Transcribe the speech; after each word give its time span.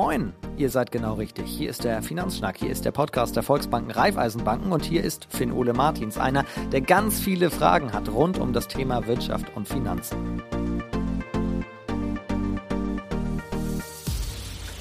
Moin, 0.00 0.32
ihr 0.56 0.70
seid 0.70 0.92
genau 0.92 1.14
richtig. 1.14 1.46
Hier 1.46 1.70
ist 1.70 1.82
der 1.82 2.02
Finanzschnack, 2.02 2.56
hier 2.56 2.70
ist 2.70 2.84
der 2.84 2.92
Podcast 2.92 3.34
der 3.34 3.42
Volksbanken 3.42 3.90
Raiffeisenbanken 3.90 4.70
und 4.70 4.84
hier 4.84 5.02
ist 5.02 5.26
Finn 5.28 5.50
Ole 5.50 5.72
Martins, 5.72 6.18
einer, 6.18 6.44
der 6.70 6.82
ganz 6.82 7.18
viele 7.18 7.50
Fragen 7.50 7.92
hat 7.92 8.08
rund 8.08 8.38
um 8.38 8.52
das 8.52 8.68
Thema 8.68 9.08
Wirtschaft 9.08 9.46
und 9.56 9.66
Finanzen. 9.66 10.40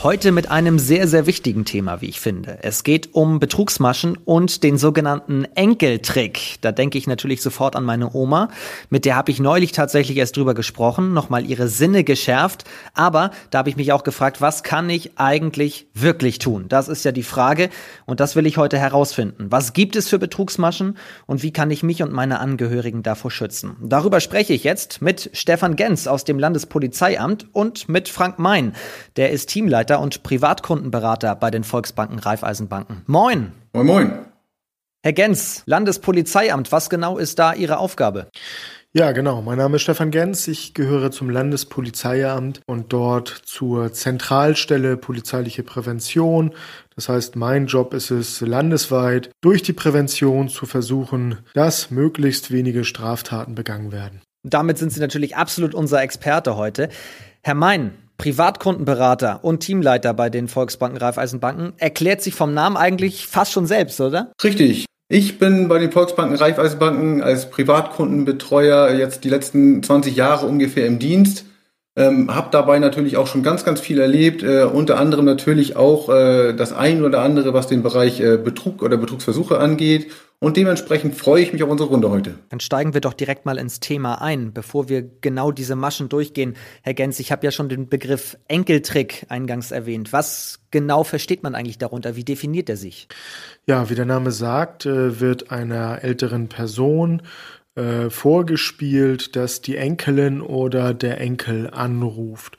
Heute 0.07 0.31
mit 0.31 0.49
einem 0.49 0.79
sehr, 0.79 1.05
sehr 1.05 1.25
wichtigen 1.25 1.65
Thema, 1.65 1.99
wie 1.99 2.05
ich 2.05 2.21
finde. 2.21 2.59
Es 2.61 2.85
geht 2.85 3.13
um 3.13 3.41
Betrugsmaschen 3.41 4.17
und 4.23 4.63
den 4.63 4.77
sogenannten 4.77 5.43
Enkeltrick. 5.53 6.59
Da 6.61 6.71
denke 6.71 6.97
ich 6.97 7.07
natürlich 7.07 7.41
sofort 7.41 7.75
an 7.75 7.83
meine 7.83 8.15
Oma. 8.15 8.47
Mit 8.89 9.03
der 9.03 9.17
habe 9.17 9.31
ich 9.31 9.41
neulich 9.41 9.73
tatsächlich 9.73 10.17
erst 10.17 10.37
drüber 10.37 10.53
gesprochen, 10.53 11.13
nochmal 11.13 11.45
ihre 11.45 11.67
Sinne 11.67 12.05
geschärft. 12.05 12.63
Aber 12.93 13.31
da 13.49 13.57
habe 13.57 13.69
ich 13.69 13.75
mich 13.75 13.91
auch 13.91 14.05
gefragt, 14.05 14.39
was 14.39 14.63
kann 14.63 14.89
ich 14.89 15.19
eigentlich 15.19 15.87
wirklich 15.93 16.39
tun? 16.39 16.69
Das 16.69 16.87
ist 16.87 17.03
ja 17.03 17.11
die 17.11 17.21
Frage 17.21 17.69
und 18.05 18.21
das 18.21 18.37
will 18.37 18.45
ich 18.45 18.57
heute 18.57 18.79
herausfinden. 18.79 19.47
Was 19.49 19.73
gibt 19.73 19.97
es 19.97 20.07
für 20.07 20.19
Betrugsmaschen 20.19 20.97
und 21.25 21.43
wie 21.43 21.51
kann 21.51 21.69
ich 21.69 21.83
mich 21.83 22.01
und 22.01 22.13
meine 22.13 22.39
Angehörigen 22.39 23.03
davor 23.03 23.29
schützen? 23.29 23.75
Darüber 23.81 24.21
spreche 24.21 24.53
ich 24.53 24.63
jetzt 24.63 25.01
mit 25.01 25.31
Stefan 25.33 25.75
Gens 25.75 26.07
aus 26.07 26.23
dem 26.23 26.39
Landespolizeiamt 26.39 27.47
und 27.51 27.89
mit 27.89 28.07
Frank 28.07 28.39
Mein. 28.39 28.71
Der 29.17 29.31
ist 29.31 29.49
Teamleiter 29.49 29.96
Mitarbeiter 29.97 30.01
und 30.01 30.23
Privatkundenberater 30.23 31.35
bei 31.35 31.51
den 31.51 31.63
Volksbanken 31.63 32.19
Raiffeisenbanken. 32.19 33.03
Moin. 33.07 33.51
Moin, 33.73 33.85
moin. 33.85 34.11
Herr 35.03 35.13
Gens, 35.13 35.63
Landespolizeiamt, 35.65 36.71
was 36.71 36.89
genau 36.89 37.17
ist 37.17 37.39
da 37.39 37.53
Ihre 37.53 37.77
Aufgabe? 37.77 38.29
Ja, 38.93 39.11
genau. 39.11 39.41
Mein 39.41 39.57
Name 39.57 39.75
ist 39.75 39.83
Stefan 39.83 40.11
Gens. 40.11 40.47
Ich 40.47 40.73
gehöre 40.73 41.11
zum 41.11 41.29
Landespolizeiamt 41.29 42.61
und 42.65 42.93
dort 42.93 43.27
zur 43.27 43.93
Zentralstelle 43.93 44.97
polizeiliche 44.97 45.63
Prävention. 45.63 46.53
Das 46.95 47.07
heißt, 47.07 47.35
mein 47.35 47.67
Job 47.67 47.93
ist 47.93 48.11
es, 48.11 48.41
landesweit 48.41 49.29
durch 49.41 49.61
die 49.61 49.73
Prävention 49.73 50.49
zu 50.49 50.65
versuchen, 50.65 51.37
dass 51.53 51.91
möglichst 51.91 52.51
wenige 52.51 52.83
Straftaten 52.83 53.55
begangen 53.55 53.91
werden. 53.91 54.21
Damit 54.43 54.77
sind 54.77 54.91
Sie 54.91 54.99
natürlich 54.99 55.35
absolut 55.35 55.75
unser 55.75 56.01
Experte 56.01 56.55
heute. 56.55 56.89
Herr 57.43 57.55
Mein, 57.55 57.93
Privatkundenberater 58.17 59.43
und 59.43 59.59
Teamleiter 59.59 60.13
bei 60.13 60.29
den 60.29 60.47
Volksbanken 60.47 60.97
Raiffeisenbanken, 60.97 61.73
erklärt 61.77 62.21
sich 62.21 62.35
vom 62.35 62.53
Namen 62.53 62.77
eigentlich 62.77 63.27
fast 63.27 63.51
schon 63.51 63.65
selbst, 63.65 64.01
oder? 64.01 64.31
Richtig. 64.43 64.85
Ich 65.09 65.39
bin 65.39 65.67
bei 65.69 65.79
den 65.79 65.91
Volksbanken 65.91 66.35
Raiffeisenbanken 66.35 67.23
als 67.23 67.49
Privatkundenbetreuer 67.49 68.91
jetzt 68.91 69.23
die 69.23 69.29
letzten 69.29 69.81
20 69.81 70.15
Jahre 70.15 70.45
ungefähr 70.45 70.85
im 70.85 70.99
Dienst. 70.99 71.45
Ähm, 71.95 72.35
habe 72.35 72.49
dabei 72.51 72.77
natürlich 72.77 73.17
auch 73.17 73.25
schon 73.25 73.41
ganz, 73.41 73.63
ganz 73.65 73.79
viel 73.79 73.99
erlebt, 73.99 74.43
äh, 74.43 74.63
unter 74.63 74.99
anderem 74.99 75.25
natürlich 75.25 75.75
auch 75.75 76.09
äh, 76.09 76.53
das 76.53 76.73
ein 76.73 77.03
oder 77.03 77.21
andere, 77.21 77.53
was 77.53 77.67
den 77.67 77.81
Bereich 77.81 78.19
äh, 78.19 78.37
Betrug 78.37 78.83
oder 78.83 78.97
Betrugsversuche 78.97 79.57
angeht 79.57 80.11
und 80.39 80.55
dementsprechend 80.55 81.15
freue 81.15 81.41
ich 81.41 81.51
mich 81.51 81.63
auf 81.63 81.69
unsere 81.69 81.89
Runde 81.89 82.11
heute. 82.11 82.35
Dann 82.49 82.59
steigen 82.59 82.93
wir 82.93 83.01
doch 83.01 83.13
direkt 83.13 83.45
mal 83.47 83.57
ins 83.57 83.79
Thema 83.79 84.21
ein, 84.21 84.53
bevor 84.53 84.87
wir 84.87 85.01
genau 85.01 85.51
diese 85.51 85.75
Maschen 85.75 86.09
durchgehen. 86.09 86.55
Herr 86.83 86.93
Gens, 86.93 87.19
ich 87.19 87.31
habe 87.31 87.45
ja 87.45 87.51
schon 87.51 87.69
den 87.69 87.89
Begriff 87.89 88.37
Enkeltrick 88.47 89.25
eingangs 89.29 89.71
erwähnt. 89.71 90.13
Was 90.13 90.59
genau 90.69 91.03
versteht 91.03 91.41
man 91.41 91.55
eigentlich 91.55 91.79
darunter? 91.79 92.15
Wie 92.15 92.23
definiert 92.23 92.69
er 92.69 92.77
sich? 92.77 93.07
Ja, 93.65 93.89
wie 93.89 93.95
der 93.95 94.05
Name 94.05 94.31
sagt, 94.31 94.85
äh, 94.85 95.19
wird 95.19 95.49
einer 95.49 96.03
älteren 96.03 96.49
Person 96.49 97.23
äh, 97.73 98.11
vorgespielt, 98.11 99.35
dass 99.35 99.61
die 99.61 99.77
Enkelin 99.77 100.41
oder 100.41 100.93
der 100.93 101.19
Enkel 101.19 101.69
anruft. 101.71 102.57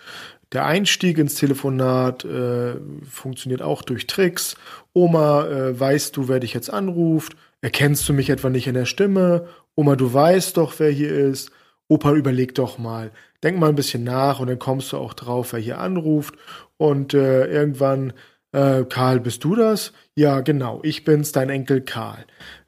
Der 0.52 0.64
Einstieg 0.64 1.18
ins 1.18 1.34
Telefonat 1.34 2.24
äh, 2.24 2.76
funktioniert 3.08 3.60
auch 3.60 3.82
durch 3.82 4.06
Tricks. 4.06 4.56
Oma, 4.94 5.46
äh, 5.46 5.78
weißt 5.78 6.16
du, 6.16 6.28
wer 6.28 6.40
dich 6.40 6.54
jetzt 6.54 6.72
anruft? 6.72 7.36
Erkennst 7.60 8.08
du 8.08 8.14
mich 8.14 8.30
etwa 8.30 8.48
nicht 8.48 8.66
in 8.66 8.74
der 8.74 8.86
Stimme? 8.86 9.46
Oma, 9.74 9.94
du 9.94 10.12
weißt 10.12 10.56
doch, 10.56 10.72
wer 10.78 10.90
hier 10.90 11.10
ist. 11.10 11.50
Opa, 11.88 12.14
überleg 12.14 12.54
doch 12.54 12.78
mal. 12.78 13.10
Denk 13.42 13.58
mal 13.58 13.68
ein 13.68 13.74
bisschen 13.74 14.04
nach 14.04 14.40
und 14.40 14.48
dann 14.48 14.58
kommst 14.58 14.92
du 14.92 14.96
auch 14.96 15.14
drauf, 15.14 15.52
wer 15.52 15.60
hier 15.60 15.78
anruft. 15.78 16.34
Und 16.78 17.12
äh, 17.12 17.46
irgendwann, 17.46 18.14
äh, 18.52 18.84
Karl, 18.84 19.20
bist 19.20 19.44
du 19.44 19.54
das? 19.54 19.92
Ja, 20.14 20.40
genau, 20.40 20.80
ich 20.82 21.04
bin's, 21.04 21.32
dein 21.32 21.50
Enkel 21.50 21.82
Karl. 21.82 22.24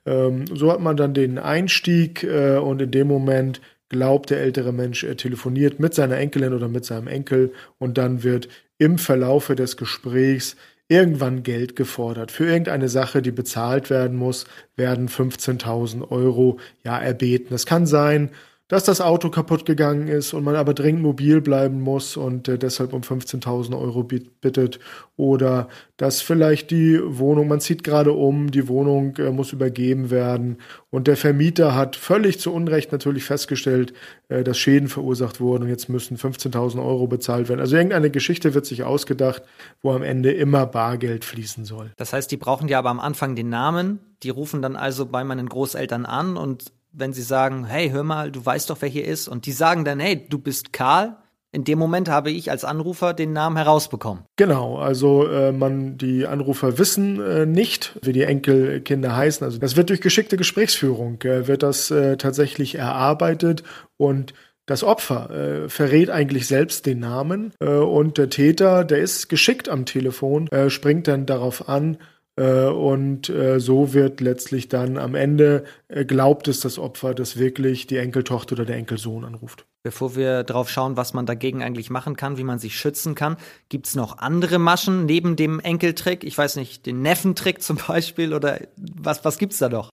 Ähm, 0.07 0.45
so 0.55 0.71
hat 0.71 0.81
man 0.81 0.97
dann 0.97 1.15
den 1.15 1.39
Einstieg 1.39 2.25
äh, 2.25 2.59
und 2.59 2.83
in 2.83 2.91
dem 2.91 3.09
Moment 3.09 3.61
glaubt 3.91 4.31
der 4.31 4.41
ältere 4.41 4.73
Mensch, 4.73 5.05
er 5.05 5.19
telefoniert 5.19 5.79
mit 5.79 5.93
seiner 5.93 6.17
Enkelin 6.17 6.55
oder 6.55 6.69
mit 6.69 6.87
seinem 6.87 7.09
Enkel 7.09 7.53
und 7.79 7.99
dann 7.99 8.23
wird 8.23 8.49
im 8.79 8.97
Verlaufe 8.97 9.55
des 9.55 9.77
Gesprächs 9.77 10.57
irgendwann 10.89 11.43
Geld 11.43 11.77
gefordert. 11.77 12.33
Für 12.33 12.47
irgendeine 12.47 12.89
Sache, 12.89 13.21
die 13.21 13.31
bezahlt 13.31 13.91
werden 13.91 14.17
muss, 14.17 14.47
werden 14.75 15.09
15.000 15.09 16.11
Euro 16.11 16.59
ja 16.83 16.99
erbeten. 16.99 17.55
Es 17.55 17.67
kann 17.67 17.87
sein, 17.87 18.31
dass 18.71 18.85
das 18.85 19.01
Auto 19.01 19.31
kaputt 19.31 19.67
gegangen 19.67 20.07
ist 20.07 20.33
und 20.33 20.45
man 20.45 20.55
aber 20.55 20.75
dringend 20.75 21.03
mobil 21.03 21.41
bleiben 21.41 21.81
muss 21.81 22.17
und 22.17 22.47
äh, 22.47 22.57
deshalb 22.57 22.93
um 22.93 23.03
15.000 23.03 23.77
Euro 23.77 24.05
bittet 24.05 24.79
oder 25.17 25.69
dass 25.97 26.23
vielleicht 26.23 26.71
die 26.71 27.01
Wohnung, 27.03 27.49
man 27.49 27.61
zieht 27.61 27.83
gerade 27.83 28.13
um, 28.13 28.53
die 28.53 28.69
Wohnung 28.69 29.17
äh, 29.17 29.33
muss 29.33 29.53
übergeben 29.53 30.11
werden 30.11 30.59
und 30.91 31.09
der 31.09 31.17
Vermieter 31.17 31.75
hat 31.75 31.97
völlig 31.97 32.39
zu 32.39 32.53
Unrecht 32.55 32.93
natürlich 32.93 33.25
festgestellt, 33.25 33.93
äh, 34.29 34.45
dass 34.45 34.57
Schäden 34.57 34.89
verursacht 34.89 35.41
wurden 35.41 35.65
und 35.65 35.69
jetzt 35.69 35.89
müssen 35.89 36.17
15.000 36.17 36.79
Euro 36.79 37.09
bezahlt 37.09 37.49
werden. 37.49 37.59
Also 37.59 37.75
irgendeine 37.75 38.11
Geschichte 38.11 38.55
wird 38.55 38.67
sich 38.67 38.85
ausgedacht, 38.85 39.43
wo 39.83 39.91
am 39.91 40.05
Ende 40.05 40.31
immer 40.31 40.65
Bargeld 40.67 41.25
fließen 41.25 41.65
soll. 41.65 41.91
Das 41.97 42.13
heißt, 42.13 42.31
die 42.31 42.37
brauchen 42.37 42.69
ja 42.69 42.79
aber 42.79 42.91
am 42.91 43.01
Anfang 43.01 43.35
den 43.35 43.49
Namen, 43.49 43.99
die 44.23 44.31
rufen 44.31 44.63
dann 44.63 44.77
also 44.77 45.07
bei 45.07 45.25
meinen 45.25 45.49
Großeltern 45.49 46.07
an 46.07 46.37
und 46.37 46.73
wenn 46.93 47.13
sie 47.13 47.23
sagen, 47.23 47.65
hey, 47.65 47.91
hör 47.91 48.03
mal, 48.03 48.31
du 48.31 48.45
weißt 48.45 48.71
doch, 48.71 48.79
wer 48.81 48.89
hier 48.89 49.07
ist, 49.07 49.29
und 49.29 49.47
die 49.47 49.53
sagen 49.53 49.85
dann, 49.85 50.01
hey, 50.01 50.27
du 50.29 50.39
bist 50.39 50.73
Karl, 50.73 51.17
in 51.53 51.65
dem 51.65 51.79
Moment 51.79 52.09
habe 52.09 52.31
ich 52.31 52.51
als 52.51 52.65
Anrufer 52.65 53.13
den 53.13 53.33
Namen 53.33 53.57
herausbekommen. 53.57 54.25
Genau, 54.37 54.79
also 54.79 55.27
äh, 55.27 55.51
man, 55.51 55.99
die 55.99 56.27
Anrufer 56.27 56.79
wissen 56.79 57.21
äh, 57.21 57.45
nicht, 57.45 57.99
wie 58.03 58.13
die 58.13 58.23
Enkelkinder 58.23 59.17
heißen. 59.17 59.45
Also 59.45 59.59
das 59.59 59.77
wird 59.77 59.91
durch 59.91 60.01
geschickte 60.01 60.37
Gesprächsführung, 60.37 61.21
äh, 61.23 61.49
wird 61.49 61.65
das 61.65 61.91
äh, 61.91 62.17
tatsächlich 62.17 62.77
erarbeitet 62.77 63.65
und 63.97 64.33
das 64.67 64.85
Opfer 64.85 65.31
äh, 65.31 65.69
verrät 65.69 66.11
eigentlich 66.11 66.47
selbst 66.47 66.87
den 66.87 67.01
Namen 67.01 67.53
äh, 67.59 67.71
und 67.71 68.19
der 68.19 68.31
Täter, 68.31 68.85
der 68.85 68.99
ist 68.99 69.29
geschickt 69.29 69.69
am 69.69 69.85
Telefon, 69.85 70.47
äh, 70.49 70.71
springt 70.71 71.09
dann 71.09 71.27
darauf 71.27 71.69
an, 71.69 71.99
und 72.43 73.29
äh, 73.29 73.61
so 73.61 73.93
wird 73.93 74.21
letztlich 74.21 74.69
dann 74.69 74.97
am 74.97 75.15
Ende 75.15 75.65
äh, 75.89 76.05
glaubt 76.05 76.49
es 76.49 76.61
das 76.61 76.79
Opfer, 76.79 77.15
dass 77.15 77.39
wirklich 77.39 77.87
die 77.87 77.99
Enkeltochter 77.99 78.55
oder 78.55 78.65
der 78.65 78.77
Enkelsohn 78.77 79.25
anruft. 79.25 79.67
Bevor 79.83 80.15
wir 80.15 80.43
darauf 80.43 80.69
schauen, 80.69 80.97
was 80.97 81.15
man 81.15 81.27
dagegen 81.27 81.63
eigentlich 81.63 81.91
machen 81.91 82.17
kann, 82.17 82.37
wie 82.37 82.45
man 82.45 82.59
sich 82.59 82.79
schützen 82.79 83.15
kann, 83.15 83.37
gibt 83.69 83.87
es 83.87 83.95
noch 83.95 84.19
andere 84.19 84.59
Maschen 84.59 85.07
neben 85.07 85.37
dem 85.37 85.59
Enkeltrick? 85.61 86.23
Ich 86.25 86.37
weiß 86.37 86.57
nicht, 86.57 86.87
den 86.87 87.03
Neffentrick 87.03 87.63
zum 87.63 87.79
Beispiel 87.89 88.35
oder 88.35 88.61
was, 88.77 89.25
was 89.25 89.39
es 89.41 89.59
da 89.59 89.69
noch? 89.69 89.91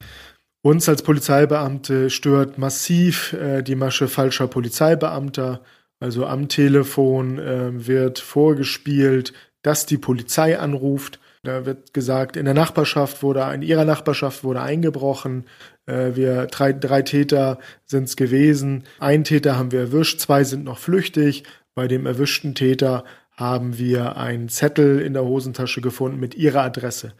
Uns 0.61 0.89
als 0.89 1.01
Polizeibeamte 1.03 2.09
stört 2.09 2.57
massiv 2.57 3.33
äh, 3.33 3.61
die 3.61 3.75
Masche 3.75 4.07
falscher 4.07 4.47
Polizeibeamter. 4.47 5.61
Also 5.99 6.25
am 6.25 6.49
Telefon 6.49 7.39
äh, 7.39 7.87
wird 7.87 8.19
vorgespielt, 8.19 9.33
dass 9.63 9.85
die 9.85 9.97
Polizei 9.97 10.59
anruft 10.59 11.19
da 11.47 11.65
wird 11.65 11.93
gesagt, 11.93 12.37
in 12.37 12.45
der 12.45 12.53
Nachbarschaft 12.53 13.23
wurde, 13.23 13.49
in 13.53 13.61
ihrer 13.61 13.85
Nachbarschaft 13.85 14.43
wurde 14.43 14.61
eingebrochen. 14.61 15.45
Äh, 15.85 16.15
wir 16.15 16.47
drei, 16.47 16.73
drei 16.73 17.01
Täter 17.01 17.59
sind 17.85 18.05
es 18.05 18.15
gewesen. 18.15 18.83
Ein 18.99 19.23
Täter 19.23 19.57
haben 19.57 19.71
wir 19.71 19.79
erwischt, 19.79 20.19
zwei 20.19 20.43
sind 20.43 20.63
noch 20.63 20.77
flüchtig. 20.77 21.43
Bei 21.73 21.87
dem 21.87 22.05
erwischten 22.05 22.55
Täter 22.55 23.03
haben 23.31 23.77
wir 23.77 24.17
einen 24.17 24.49
Zettel 24.49 24.99
in 24.99 25.13
der 25.13 25.23
Hosentasche 25.23 25.79
gefunden 25.79 26.19
mit 26.19 26.35
ihrer 26.35 26.63
Adresse. 26.63 27.13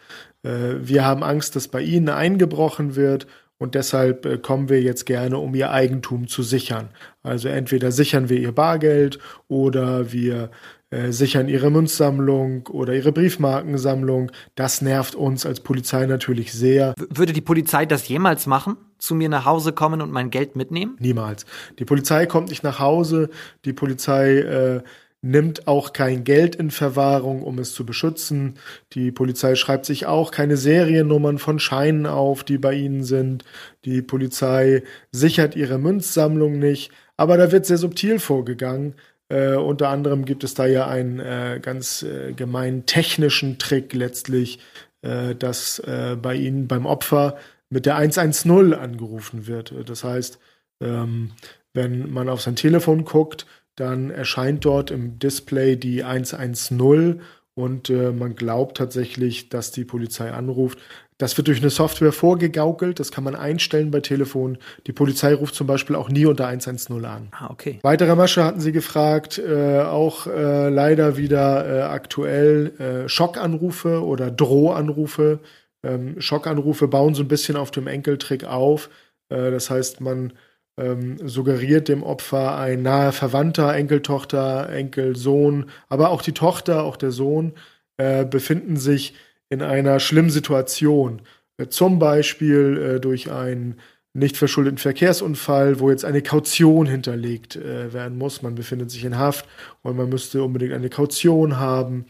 Äh, 0.44 0.76
wir 0.82 1.06
haben 1.06 1.24
Angst, 1.24 1.56
dass 1.56 1.68
bei 1.68 1.82
ihnen 1.82 2.10
eingebrochen 2.10 2.96
wird 2.96 3.28
und 3.60 3.76
deshalb 3.76 4.26
äh, 4.26 4.38
kommen 4.38 4.70
wir 4.70 4.82
jetzt 4.82 5.06
gerne, 5.06 5.38
um 5.38 5.56
ihr 5.56 5.72
Eigentum 5.72 6.28
zu 6.28 6.44
sichern. 6.44 6.90
Also 7.24 7.50
entweder 7.50 7.92
sichern 7.92 8.30
wir 8.30 8.40
ihr 8.40 8.52
Bargeld 8.52 9.20
oder 9.48 10.12
wir 10.12 10.52
äh, 10.90 11.12
sichern 11.12 11.50
ihre 11.50 11.70
Münzsammlung 11.70 12.68
oder 12.68 12.94
ihre 12.94 13.12
Briefmarkensammlung. 13.12 14.32
Das 14.56 14.82
nervt 14.82 15.16
uns 15.16 15.46
als 15.46 15.60
Polizei 15.60 16.06
natürlich 16.06 16.54
sehr. 16.54 16.94
Würde 17.10 17.34
die 17.34 17.42
Polizei 17.42 17.86
das 17.86 18.08
jemals 18.08 18.48
machen? 18.48 18.78
Zu 18.98 19.14
mir 19.14 19.28
nach 19.28 19.46
Hause 19.46 19.74
kommen 19.74 20.02
und 20.02 20.12
mein 20.12 20.30
Geld 20.30 20.56
mitnehmen? 20.56 20.96
Niemals. 21.00 21.46
Die 21.78 21.86
Polizei 21.86 22.26
kommt 22.26 22.50
nicht 22.50 22.64
nach 22.64 22.80
Hause. 22.80 23.30
Die 23.66 23.74
Polizei 23.74 24.38
äh, 24.38 24.82
nimmt 25.22 25.68
auch 25.68 25.94
kein 25.94 26.24
Geld 26.24 26.56
in 26.56 26.72
Verwahrung, 26.72 27.44
um 27.44 27.60
es 27.60 27.74
zu 27.74 27.86
beschützen. 27.86 28.58
Die 28.94 29.12
Polizei 29.12 29.56
schreibt 29.56 29.86
sich 29.86 30.06
auch 30.06 30.32
keine 30.32 30.56
Seriennummern 30.56 31.38
von 31.38 31.60
Scheinen 31.60 32.06
auf, 32.06 32.44
die 32.44 32.58
bei 32.58 32.74
ihnen 32.74 33.04
sind. 33.04 33.44
Die 33.84 34.02
Polizei 34.02 34.84
sichert 35.12 35.56
ihre 35.56 35.80
Münzsammlung 35.80 36.60
nicht. 36.60 36.92
Aber 37.18 37.36
da 37.38 37.52
wird 37.52 37.66
sehr 37.66 37.78
subtil 37.78 38.20
vorgegangen. 38.20 38.96
Äh, 39.30 39.56
unter 39.56 39.90
anderem 39.90 40.26
gibt 40.26 40.44
es 40.44 40.54
da 40.54 40.66
ja 40.66 40.88
einen 40.88 41.20
äh, 41.20 41.60
ganz 41.62 42.04
äh, 42.04 42.34
gemeinen 42.34 42.86
technischen 42.86 43.58
Trick 43.58 43.94
letztlich, 43.94 44.60
äh, 45.02 45.36
dass 45.36 45.80
äh, 45.80 46.16
bei 46.22 46.36
Ihnen 46.36 46.68
beim 46.68 46.86
Opfer 46.86 47.38
mit 47.70 47.86
der 47.86 47.98
110 47.98 48.74
angerufen 48.74 49.48
wird. 49.48 49.74
Das 49.90 50.04
heißt, 50.04 50.40
ähm, 50.82 51.32
wenn 51.74 52.12
man 52.12 52.30
auf 52.30 52.42
sein 52.42 52.56
Telefon 52.56 53.04
guckt, 53.04 53.46
dann 53.76 54.10
erscheint 54.10 54.66
dort 54.66 54.90
im 54.92 55.20
Display 55.20 55.76
die 55.76 56.04
110 56.04 57.22
und 57.54 57.90
äh, 57.90 58.12
man 58.12 58.36
glaubt 58.36 58.78
tatsächlich, 58.78 59.50
dass 59.50 59.72
die 59.72 59.86
Polizei 59.86 60.32
anruft. 60.32 60.80
Das 61.20 61.36
wird 61.36 61.48
durch 61.48 61.60
eine 61.60 61.72
Software 61.72 62.12
vorgegaukelt, 62.12 63.00
das 63.00 63.12
kann 63.12 63.24
man 63.24 63.36
einstellen 63.36 63.90
bei 63.90 64.02
Telefon. 64.02 64.60
Die 64.86 64.94
Polizei 64.94 65.34
ruft 65.34 65.56
zum 65.56 65.66
Beispiel 65.66 65.96
auch 65.96 66.10
nie 66.10 66.28
unter 66.28 66.46
110 66.46 67.04
an. 67.06 67.30
Ah, 67.32 67.50
okay. 67.50 67.80
Weitere 67.82 68.16
Masche 68.16 68.44
hatten 68.44 68.60
Sie 68.60 68.72
gefragt, 68.72 69.40
äh, 69.40 69.80
auch 69.80 70.28
äh, 70.28 70.70
leider 70.70 71.18
wieder 71.18 71.68
äh, 71.68 71.82
aktuell 71.82 72.72
äh, 72.80 73.10
Schockanrufe 73.10 74.04
oder 74.04 74.30
Drohanrufe. 74.30 75.40
Ähm, 75.84 76.22
Schockanrufe 76.22 76.88
bauen 76.88 77.16
so 77.16 77.24
ein 77.24 77.28
bisschen 77.28 77.58
auf 77.58 77.72
dem 77.72 77.88
Enkeltrick 77.88 78.44
auf. 78.44 78.90
Äh, 79.30 79.50
das 79.50 79.72
heißt, 79.72 80.02
man 80.02 80.34
ähm, 80.80 81.18
suggeriert 81.28 81.88
dem 81.88 82.04
Opfer 82.04 82.58
ein 82.58 82.84
naher 82.84 83.12
Verwandter, 83.12 83.74
Enkeltochter, 83.74 84.70
Enkelsohn, 84.70 85.66
aber 85.90 86.12
auch 86.12 86.22
die 86.22 86.34
Tochter, 86.34 86.84
auch 86.84 86.96
der 86.96 87.10
Sohn 87.10 87.54
äh, 87.98 88.24
befinden 88.24 88.78
sich 88.78 89.16
in 89.50 89.62
einer 89.62 90.00
schlimmen 90.00 90.30
Situation. 90.30 91.22
Äh, 91.58 91.68
zum 91.68 92.00
Beispiel 92.00 92.96
äh, 92.96 93.00
durch 93.00 93.32
einen 93.32 93.80
nicht 94.14 94.38
verschuldeten 94.38 94.80
Verkehrsunfall, 94.80 95.80
wo 95.80 95.92
jetzt 95.92 96.04
eine 96.04 96.24
Kaution 96.24 96.88
hinterlegt 96.88 97.56
äh, 97.56 97.94
werden 97.94 98.18
muss. 98.18 98.42
Man 98.42 98.56
befindet 98.56 98.90
sich 98.90 99.06
in 99.06 99.18
Haft 99.18 99.48
und 99.84 99.96
man 99.96 100.10
müsste 100.10 100.44
unbedingt 100.44 100.74
eine 100.74 100.90
Kaution 100.90 101.60
haben. 101.60 102.06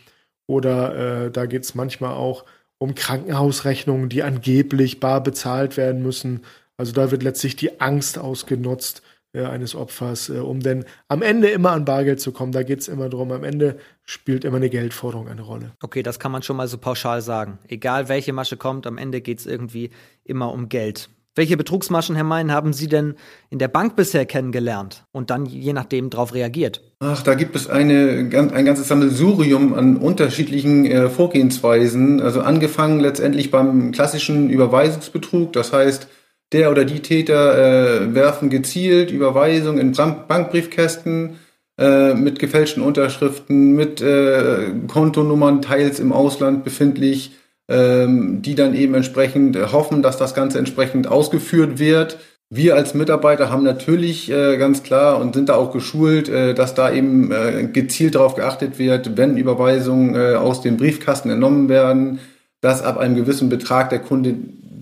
Oder 0.47 1.25
äh, 1.25 1.31
da 1.31 1.45
geht 1.45 1.63
es 1.63 1.75
manchmal 1.75 2.13
auch 2.13 2.45
um 2.77 2.95
Krankenhausrechnungen, 2.95 4.07
die 4.07 4.23
angeblich 4.23 4.99
bar 4.99 5.21
bezahlt 5.21 5.75
werden 5.75 6.01
müssen. 6.01 6.41
Also 6.77 6.93
da 6.93 7.11
wird 7.11 7.23
letztlich 7.23 7.55
die 7.55 7.81
Angst 7.81 8.17
ausgenutzt 8.17 9.01
eines 9.45 9.75
Opfers, 9.75 10.29
äh, 10.29 10.39
um 10.39 10.59
denn 10.59 10.85
am 11.07 11.21
Ende 11.21 11.49
immer 11.49 11.71
an 11.71 11.85
Bargeld 11.85 12.19
zu 12.19 12.31
kommen. 12.31 12.51
Da 12.51 12.63
geht 12.63 12.79
es 12.79 12.87
immer 12.87 13.09
drum. 13.09 13.31
Am 13.31 13.43
Ende 13.43 13.77
spielt 14.03 14.45
immer 14.45 14.57
eine 14.57 14.69
Geldforderung 14.69 15.27
eine 15.27 15.41
Rolle. 15.41 15.71
Okay, 15.81 16.03
das 16.03 16.19
kann 16.19 16.31
man 16.31 16.43
schon 16.43 16.57
mal 16.57 16.67
so 16.67 16.77
pauschal 16.77 17.21
sagen. 17.21 17.59
Egal 17.67 18.09
welche 18.09 18.33
Masche 18.33 18.57
kommt, 18.57 18.87
am 18.87 18.97
Ende 18.97 19.21
geht 19.21 19.39
es 19.39 19.45
irgendwie 19.45 19.91
immer 20.23 20.51
um 20.51 20.69
Geld. 20.69 21.09
Welche 21.37 21.55
Betrugsmaschen, 21.55 22.15
Herr 22.15 22.23
Mein, 22.23 22.51
haben 22.51 22.73
Sie 22.73 22.87
denn 22.87 23.13
in 23.51 23.59
der 23.59 23.67
Bank 23.67 23.95
bisher 23.95 24.25
kennengelernt 24.25 25.03
und 25.11 25.29
dann 25.29 25.45
je 25.45 25.71
nachdem 25.71 26.09
darauf 26.09 26.33
reagiert? 26.33 26.81
Ach, 26.99 27.21
da 27.21 27.35
gibt 27.35 27.55
es 27.55 27.69
eine, 27.69 28.27
ein 28.33 28.65
ganzes 28.65 28.87
Sammelsurium 28.87 29.75
an 29.75 29.97
unterschiedlichen 29.97 30.87
äh, 30.87 31.09
Vorgehensweisen. 31.09 32.21
Also 32.21 32.41
angefangen 32.41 32.99
letztendlich 32.99 33.51
beim 33.51 33.91
klassischen 33.91 34.49
Überweisungsbetrug. 34.49 35.53
Das 35.53 35.73
heißt, 35.73 36.07
der 36.53 36.71
oder 36.71 36.85
die 36.85 37.01
Täter 37.01 37.57
äh, 37.57 38.15
werfen 38.15 38.49
gezielt 38.49 39.11
Überweisungen 39.11 39.79
in 39.79 39.91
Bankbriefkästen 40.27 41.37
äh, 41.77 42.13
mit 42.13 42.39
gefälschten 42.39 42.81
Unterschriften, 42.81 43.75
mit 43.75 44.01
äh, 44.01 44.71
Kontonummern 44.87 45.61
teils 45.61 45.99
im 45.99 46.13
Ausland 46.13 46.63
befindlich, 46.63 47.33
ähm, 47.67 48.41
die 48.41 48.55
dann 48.55 48.73
eben 48.73 48.93
entsprechend 48.93 49.57
hoffen, 49.73 50.01
dass 50.01 50.17
das 50.17 50.33
Ganze 50.33 50.57
entsprechend 50.57 51.07
ausgeführt 51.07 51.79
wird. 51.79 52.17
Wir 52.49 52.75
als 52.75 52.93
Mitarbeiter 52.93 53.51
haben 53.51 53.63
natürlich 53.63 54.31
äh, 54.31 54.55
ganz 54.55 54.81
klar 54.81 55.19
und 55.19 55.35
sind 55.35 55.49
da 55.49 55.55
auch 55.55 55.73
geschult, 55.73 56.29
äh, 56.29 56.53
dass 56.53 56.75
da 56.75 56.91
eben 56.91 57.29
äh, 57.31 57.67
gezielt 57.71 58.15
darauf 58.15 58.35
geachtet 58.35 58.79
wird, 58.79 59.17
wenn 59.17 59.35
Überweisungen 59.35 60.15
äh, 60.15 60.35
aus 60.35 60.61
dem 60.61 60.77
Briefkasten 60.77 61.29
entnommen 61.29 61.67
werden, 61.67 62.19
dass 62.61 62.81
ab 62.81 62.97
einem 62.97 63.15
gewissen 63.15 63.49
Betrag 63.49 63.89
der 63.89 63.99
Kunde 63.99 64.35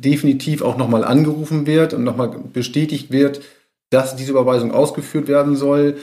definitiv 0.04 0.62
auch 0.62 0.78
nochmal 0.78 1.04
angerufen 1.04 1.66
wird 1.66 1.94
und 1.94 2.04
nochmal 2.04 2.36
bestätigt 2.54 3.12
wird, 3.12 3.42
dass 3.90 4.16
diese 4.16 4.32
Überweisung 4.32 4.72
ausgeführt 4.72 5.28
werden 5.28 5.56
soll. 5.56 5.96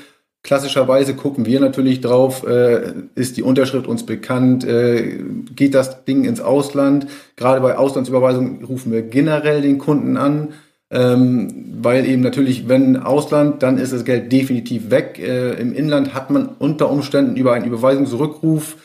Klassischerweise 0.43 1.15
gucken 1.15 1.47
wir 1.47 1.61
natürlich 1.61 2.00
drauf, 2.00 2.44
äh, 2.47 2.93
ist 3.15 3.37
die 3.37 3.43
Unterschrift 3.43 3.87
uns 3.87 4.05
bekannt, 4.05 4.65
äh, 4.65 5.19
geht 5.55 5.75
das 5.75 6.05
Ding 6.05 6.25
ins 6.25 6.41
Ausland. 6.41 7.06
Gerade 7.37 7.61
bei 7.61 7.77
Auslandsüberweisungen 7.77 8.65
rufen 8.65 8.91
wir 8.91 9.03
generell 9.03 9.62
den 9.62 9.79
Kunden 9.79 10.17
an, 10.17 10.55
ähm, 10.91 11.77
weil 11.81 12.06
eben 12.06 12.23
natürlich, 12.23 12.69
wenn 12.69 12.97
Ausland, 12.97 13.62
dann 13.62 13.79
ist 13.79 13.93
das 13.93 14.05
Geld 14.05 14.33
definitiv 14.33 14.91
weg. 14.91 15.21
Äh, 15.23 15.61
Im 15.61 15.73
Inland 15.73 16.12
hat 16.12 16.31
man 16.31 16.49
unter 16.59 16.91
Umständen 16.91 17.37
über 17.37 17.53
einen 17.53 17.67
Überweisungsrückruf 17.67 18.77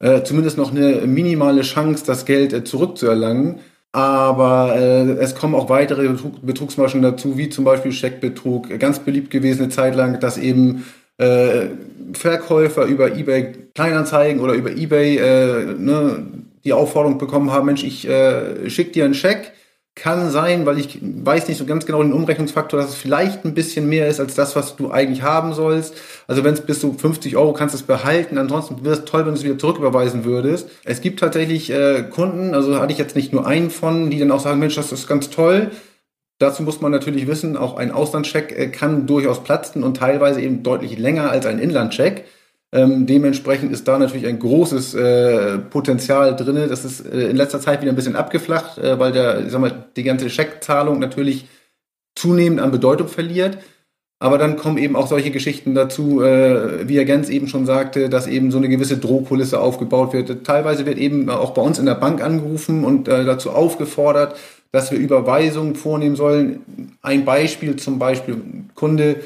äh, 0.00 0.22
zumindest 0.22 0.56
noch 0.56 0.70
eine 0.70 1.06
minimale 1.06 1.60
Chance, 1.60 2.04
das 2.06 2.24
Geld 2.24 2.52
äh, 2.52 2.64
zurückzuerlangen. 2.64 3.60
Aber 3.92 4.76
äh, 4.76 5.12
es 5.14 5.34
kommen 5.34 5.54
auch 5.54 5.68
weitere 5.68 6.08
Betrug, 6.08 6.46
Betrugsmaschen 6.46 7.02
dazu, 7.02 7.36
wie 7.36 7.48
zum 7.48 7.64
Beispiel 7.64 7.92
Scheckbetrug. 7.92 8.78
Ganz 8.78 9.00
beliebt 9.00 9.30
gewesen 9.30 9.64
eine 9.64 9.72
Zeit 9.72 9.96
lang, 9.96 10.20
dass 10.20 10.38
eben 10.38 10.84
äh, 11.18 11.66
Verkäufer 12.12 12.84
über 12.84 13.16
eBay 13.16 13.52
Kleinanzeigen 13.74 14.40
oder 14.40 14.54
über 14.54 14.70
eBay 14.70 15.16
äh, 15.16 15.64
ne, 15.76 16.24
die 16.64 16.72
Aufforderung 16.72 17.18
bekommen 17.18 17.50
haben, 17.50 17.66
Mensch, 17.66 17.82
ich 17.82 18.08
äh, 18.08 18.68
schicke 18.70 18.92
dir 18.92 19.04
einen 19.04 19.14
Scheck 19.14 19.52
kann 20.00 20.30
sein, 20.30 20.64
weil 20.64 20.78
ich 20.78 20.98
weiß 21.02 21.46
nicht 21.46 21.58
so 21.58 21.66
ganz 21.66 21.84
genau 21.84 22.02
den 22.02 22.14
Umrechnungsfaktor, 22.14 22.80
dass 22.80 22.88
es 22.88 22.96
vielleicht 22.96 23.44
ein 23.44 23.52
bisschen 23.52 23.86
mehr 23.86 24.08
ist 24.08 24.18
als 24.18 24.34
das, 24.34 24.56
was 24.56 24.74
du 24.76 24.90
eigentlich 24.90 25.22
haben 25.22 25.52
sollst. 25.52 25.94
Also 26.26 26.42
wenn 26.42 26.54
es 26.54 26.62
bis 26.62 26.80
zu 26.80 26.94
50 26.94 27.36
Euro 27.36 27.52
kannst 27.52 27.74
du 27.74 27.78
es 27.78 27.82
behalten, 27.84 28.38
ansonsten 28.38 28.82
wäre 28.82 28.94
es 28.94 29.04
toll, 29.04 29.26
wenn 29.26 29.34
du 29.34 29.38
es 29.38 29.44
wieder 29.44 29.58
zurücküberweisen 29.58 30.24
würdest. 30.24 30.70
Es 30.84 31.02
gibt 31.02 31.20
tatsächlich 31.20 31.70
äh, 31.70 32.02
Kunden, 32.02 32.54
also 32.54 32.80
hatte 32.80 32.92
ich 32.92 32.98
jetzt 32.98 33.14
nicht 33.14 33.34
nur 33.34 33.46
einen 33.46 33.68
von, 33.68 34.08
die 34.08 34.18
dann 34.18 34.30
auch 34.30 34.40
sagen, 34.40 34.58
Mensch, 34.58 34.74
das 34.74 34.90
ist 34.90 35.06
ganz 35.06 35.28
toll. 35.28 35.70
Dazu 36.38 36.62
muss 36.62 36.80
man 36.80 36.90
natürlich 36.90 37.26
wissen, 37.26 37.58
auch 37.58 37.76
ein 37.76 37.90
Auslandscheck 37.90 38.58
äh, 38.58 38.68
kann 38.68 39.06
durchaus 39.06 39.44
platzen 39.44 39.84
und 39.84 39.98
teilweise 39.98 40.40
eben 40.40 40.62
deutlich 40.62 40.98
länger 40.98 41.30
als 41.30 41.44
ein 41.44 41.58
Inlandcheck. 41.58 42.24
Ähm, 42.72 43.06
dementsprechend 43.06 43.72
ist 43.72 43.88
da 43.88 43.98
natürlich 43.98 44.26
ein 44.26 44.38
großes 44.38 44.94
äh, 44.94 45.58
Potenzial 45.58 46.36
drin. 46.36 46.68
Das 46.68 46.84
ist 46.84 47.04
äh, 47.04 47.30
in 47.30 47.36
letzter 47.36 47.60
Zeit 47.60 47.80
wieder 47.80 47.92
ein 47.92 47.96
bisschen 47.96 48.14
abgeflacht, 48.14 48.78
äh, 48.78 48.98
weil 48.98 49.10
der, 49.12 49.44
ich 49.44 49.50
sag 49.50 49.60
mal, 49.60 49.86
die 49.96 50.04
ganze 50.04 50.30
Scheckzahlung 50.30 51.00
natürlich 51.00 51.48
zunehmend 52.14 52.60
an 52.60 52.70
Bedeutung 52.70 53.08
verliert. 53.08 53.58
Aber 54.22 54.36
dann 54.36 54.56
kommen 54.56 54.76
eben 54.76 54.96
auch 54.96 55.06
solche 55.06 55.30
Geschichten 55.30 55.74
dazu, 55.74 56.22
äh, 56.22 56.86
wie 56.86 56.96
Herr 56.96 57.06
Gens 57.06 57.30
eben 57.30 57.48
schon 57.48 57.64
sagte, 57.66 58.10
dass 58.10 58.26
eben 58.26 58.50
so 58.50 58.58
eine 58.58 58.68
gewisse 58.68 58.98
Drohkulisse 58.98 59.58
aufgebaut 59.58 60.12
wird. 60.12 60.44
Teilweise 60.44 60.84
wird 60.84 60.98
eben 60.98 61.30
auch 61.30 61.52
bei 61.52 61.62
uns 61.62 61.78
in 61.78 61.86
der 61.86 61.94
Bank 61.94 62.22
angerufen 62.22 62.84
und 62.84 63.08
äh, 63.08 63.24
dazu 63.24 63.50
aufgefordert, 63.50 64.36
dass 64.72 64.92
wir 64.92 64.98
Überweisungen 64.98 65.74
vornehmen 65.74 66.16
sollen. 66.16 66.96
Ein 67.02 67.24
Beispiel 67.24 67.76
zum 67.76 67.98
Beispiel, 67.98 68.36
Kunde 68.74 69.16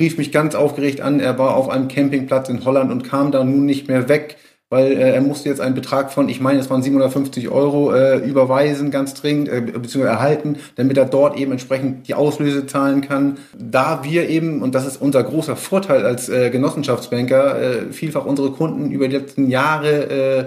rief 0.00 0.18
mich 0.18 0.32
ganz 0.32 0.54
aufgeregt 0.54 1.00
an. 1.00 1.20
Er 1.20 1.38
war 1.38 1.54
auf 1.54 1.68
einem 1.68 1.88
Campingplatz 1.88 2.48
in 2.48 2.64
Holland 2.64 2.90
und 2.90 3.04
kam 3.04 3.30
da 3.30 3.44
nun 3.44 3.66
nicht 3.66 3.86
mehr 3.86 4.08
weg, 4.08 4.38
weil 4.70 4.92
äh, 4.92 5.12
er 5.12 5.20
musste 5.20 5.48
jetzt 5.48 5.60
einen 5.60 5.74
Betrag 5.74 6.12
von, 6.12 6.28
ich 6.28 6.40
meine, 6.40 6.58
es 6.60 6.70
waren 6.70 6.82
750 6.82 7.50
Euro 7.50 7.92
äh, 7.92 8.18
überweisen, 8.18 8.90
ganz 8.90 9.14
dringend, 9.14 9.48
äh, 9.48 9.60
beziehungsweise 9.60 10.06
erhalten, 10.06 10.58
damit 10.76 10.96
er 10.96 11.04
dort 11.04 11.36
eben 11.36 11.52
entsprechend 11.52 12.08
die 12.08 12.14
Auslöse 12.14 12.66
zahlen 12.66 13.02
kann. 13.02 13.38
Da 13.58 14.02
wir 14.02 14.28
eben, 14.28 14.62
und 14.62 14.74
das 14.74 14.86
ist 14.86 15.00
unser 15.00 15.22
großer 15.22 15.56
Vorteil 15.56 16.06
als 16.06 16.28
äh, 16.28 16.50
Genossenschaftsbanker, 16.50 17.60
äh, 17.60 17.92
vielfach 17.92 18.24
unsere 18.24 18.52
Kunden 18.52 18.90
über 18.90 19.08
die 19.08 19.16
letzten 19.16 19.50
Jahre 19.50 20.08
äh, 20.08 20.44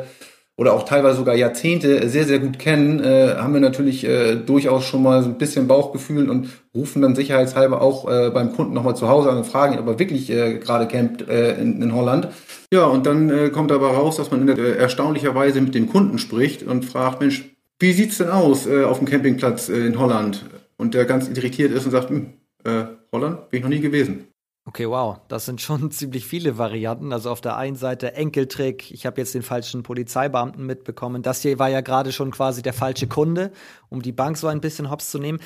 oder 0.56 0.74
auch 0.74 0.84
teilweise 0.84 1.18
sogar 1.18 1.36
Jahrzehnte 1.36 2.08
sehr, 2.10 2.26
sehr 2.26 2.40
gut 2.40 2.60
kennen, 2.60 3.04
äh, 3.04 3.36
haben 3.38 3.54
wir 3.54 3.62
natürlich 3.62 4.04
äh, 4.04 4.36
durchaus 4.36 4.86
schon 4.86 5.02
mal 5.02 5.24
so 5.24 5.30
ein 5.30 5.38
bisschen 5.38 5.68
Bauchgefühl 5.68 6.30
und 6.30 6.50
rufen 6.76 7.02
dann 7.02 7.16
sicherheitshalber 7.16 7.82
auch 7.82 8.10
äh, 8.10 8.30
beim 8.30 8.54
Kunden 8.54 8.74
nochmal 8.74 8.96
zu 8.96 9.08
Hause 9.08 9.32
an 9.32 9.38
und 9.38 9.48
fragen 9.48 9.74
ihn, 9.74 9.80
ob 9.80 9.88
er 9.88 10.00
wirklich 10.00 10.30
äh, 10.30 10.60
gerade 10.60 10.88
campt 10.88 11.28
äh, 11.28 11.60
in, 11.60 11.82
in 11.82 11.96
Holland. 11.96 12.28
Ja, 12.72 12.86
und 12.86 13.08
dann 13.08 13.30
äh, 13.30 13.50
kommt 13.50 13.72
aber 13.72 13.92
raus, 13.92 14.18
dass 14.18 14.30
man 14.30 14.48
äh, 14.48 14.74
erstaunlicherweise 14.74 15.60
mit 15.60 15.74
dem 15.74 15.90
Kunden 15.90 16.20
spricht 16.20 16.62
und 16.62 16.86
fragt, 16.86 17.20
Mensch, 17.20 17.50
wie 17.80 17.92
sieht's 17.92 18.20
denn 18.20 18.30
aus 18.30 18.68
äh, 18.68 18.84
auf 18.84 19.00
dem 19.00 19.08
Campingplatz 19.08 19.70
äh, 19.70 19.88
in 19.88 19.98
Holland? 19.98 20.46
Und 20.78 20.94
der 20.94 21.06
ganz 21.06 21.30
irritiert 21.30 21.72
ist 21.72 21.86
und 21.86 21.92
sagt, 21.92 22.10
hm, 22.10 22.34
äh, 22.64 22.86
Holland 23.12 23.50
bin 23.50 23.58
ich 23.58 23.64
noch 23.64 23.70
nie 23.70 23.80
gewesen. 23.80 24.28
Okay, 24.65 24.88
wow, 24.88 25.20
das 25.27 25.46
sind 25.46 25.60
schon 25.60 25.91
ziemlich 25.91 26.25
viele 26.25 26.58
Varianten. 26.58 27.12
Also 27.12 27.29
auf 27.29 27.41
der 27.41 27.58
einen 27.58 27.75
Seite 27.75 28.13
Enkeltrick, 28.13 28.91
ich 28.91 29.05
habe 29.05 29.20
jetzt 29.20 29.34
den 29.34 29.41
falschen 29.41 29.84
Polizeibeamten 29.84 30.65
mitbekommen. 30.65 31.22
Das 31.22 31.41
hier 31.41 31.60
war 31.60 31.70
ja 31.70 31.82
gerade 31.82 32.13
schon 32.13 32.32
quasi 32.32 32.62
der 32.62 32.74
falsche 32.74 33.08
Kunde, 33.08 33.51
um 33.89 34.01
die 34.01 34.13
Bank 34.13 34.38
so 34.38 34.48
ein 34.48 34.62
bisschen 34.62 34.89
hops 34.89 35.12
zu 35.12 35.20
nehmen. 35.20 35.39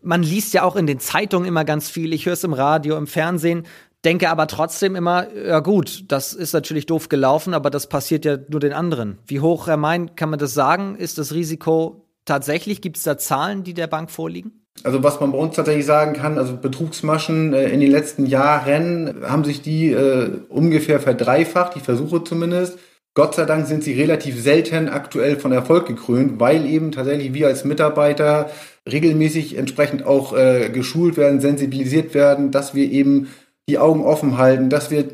Man 0.00 0.22
liest 0.22 0.54
ja 0.54 0.62
auch 0.62 0.76
in 0.76 0.86
den 0.86 1.00
Zeitungen 1.00 1.48
immer 1.48 1.64
ganz 1.64 1.90
viel, 1.90 2.12
ich 2.12 2.26
höre 2.26 2.34
es 2.34 2.44
im 2.44 2.52
Radio, 2.52 2.96
im 2.96 3.08
Fernsehen, 3.08 3.66
denke 4.04 4.30
aber 4.30 4.46
trotzdem 4.46 4.94
immer, 4.94 5.32
ja 5.34 5.58
gut, 5.58 6.04
das 6.08 6.32
ist 6.32 6.52
natürlich 6.52 6.86
doof 6.86 7.08
gelaufen, 7.08 7.54
aber 7.54 7.68
das 7.68 7.88
passiert 7.88 8.24
ja 8.24 8.38
nur 8.48 8.60
den 8.60 8.72
anderen. 8.72 9.18
Wie 9.26 9.40
hoch, 9.40 9.66
Herr 9.66 9.76
Mein, 9.76 10.14
kann 10.14 10.30
man 10.30 10.38
das 10.38 10.54
sagen? 10.54 10.94
Ist 10.94 11.18
das 11.18 11.34
Risiko 11.34 12.06
tatsächlich, 12.24 12.80
gibt 12.80 12.96
es 12.96 13.02
da 13.02 13.18
Zahlen, 13.18 13.64
die 13.64 13.74
der 13.74 13.88
Bank 13.88 14.10
vorliegen? 14.10 14.61
Also 14.84 15.02
was 15.02 15.20
man 15.20 15.32
bei 15.32 15.38
uns 15.38 15.54
tatsächlich 15.54 15.86
sagen 15.86 16.14
kann, 16.14 16.38
also 16.38 16.56
Betrugsmaschen 16.56 17.52
äh, 17.52 17.68
in 17.68 17.80
den 17.80 17.90
letzten 17.90 18.26
Jahren 18.26 19.22
haben 19.22 19.44
sich 19.44 19.62
die 19.62 19.92
äh, 19.92 20.40
ungefähr 20.48 20.98
verdreifacht, 20.98 21.74
die 21.76 21.80
Versuche 21.80 22.24
zumindest. 22.24 22.78
Gott 23.14 23.34
sei 23.34 23.44
Dank 23.44 23.66
sind 23.66 23.84
sie 23.84 23.92
relativ 23.92 24.40
selten 24.42 24.88
aktuell 24.88 25.38
von 25.38 25.52
Erfolg 25.52 25.86
gekrönt, 25.86 26.40
weil 26.40 26.64
eben 26.64 26.92
tatsächlich 26.92 27.34
wir 27.34 27.46
als 27.48 27.64
Mitarbeiter 27.64 28.50
regelmäßig 28.90 29.58
entsprechend 29.58 30.06
auch 30.06 30.34
äh, 30.34 30.70
geschult 30.70 31.18
werden, 31.18 31.40
sensibilisiert 31.40 32.14
werden, 32.14 32.50
dass 32.50 32.74
wir 32.74 32.90
eben 32.90 33.28
die 33.68 33.78
Augen 33.78 34.02
offen 34.02 34.38
halten, 34.38 34.70
dass 34.70 34.90
wir 34.90 35.04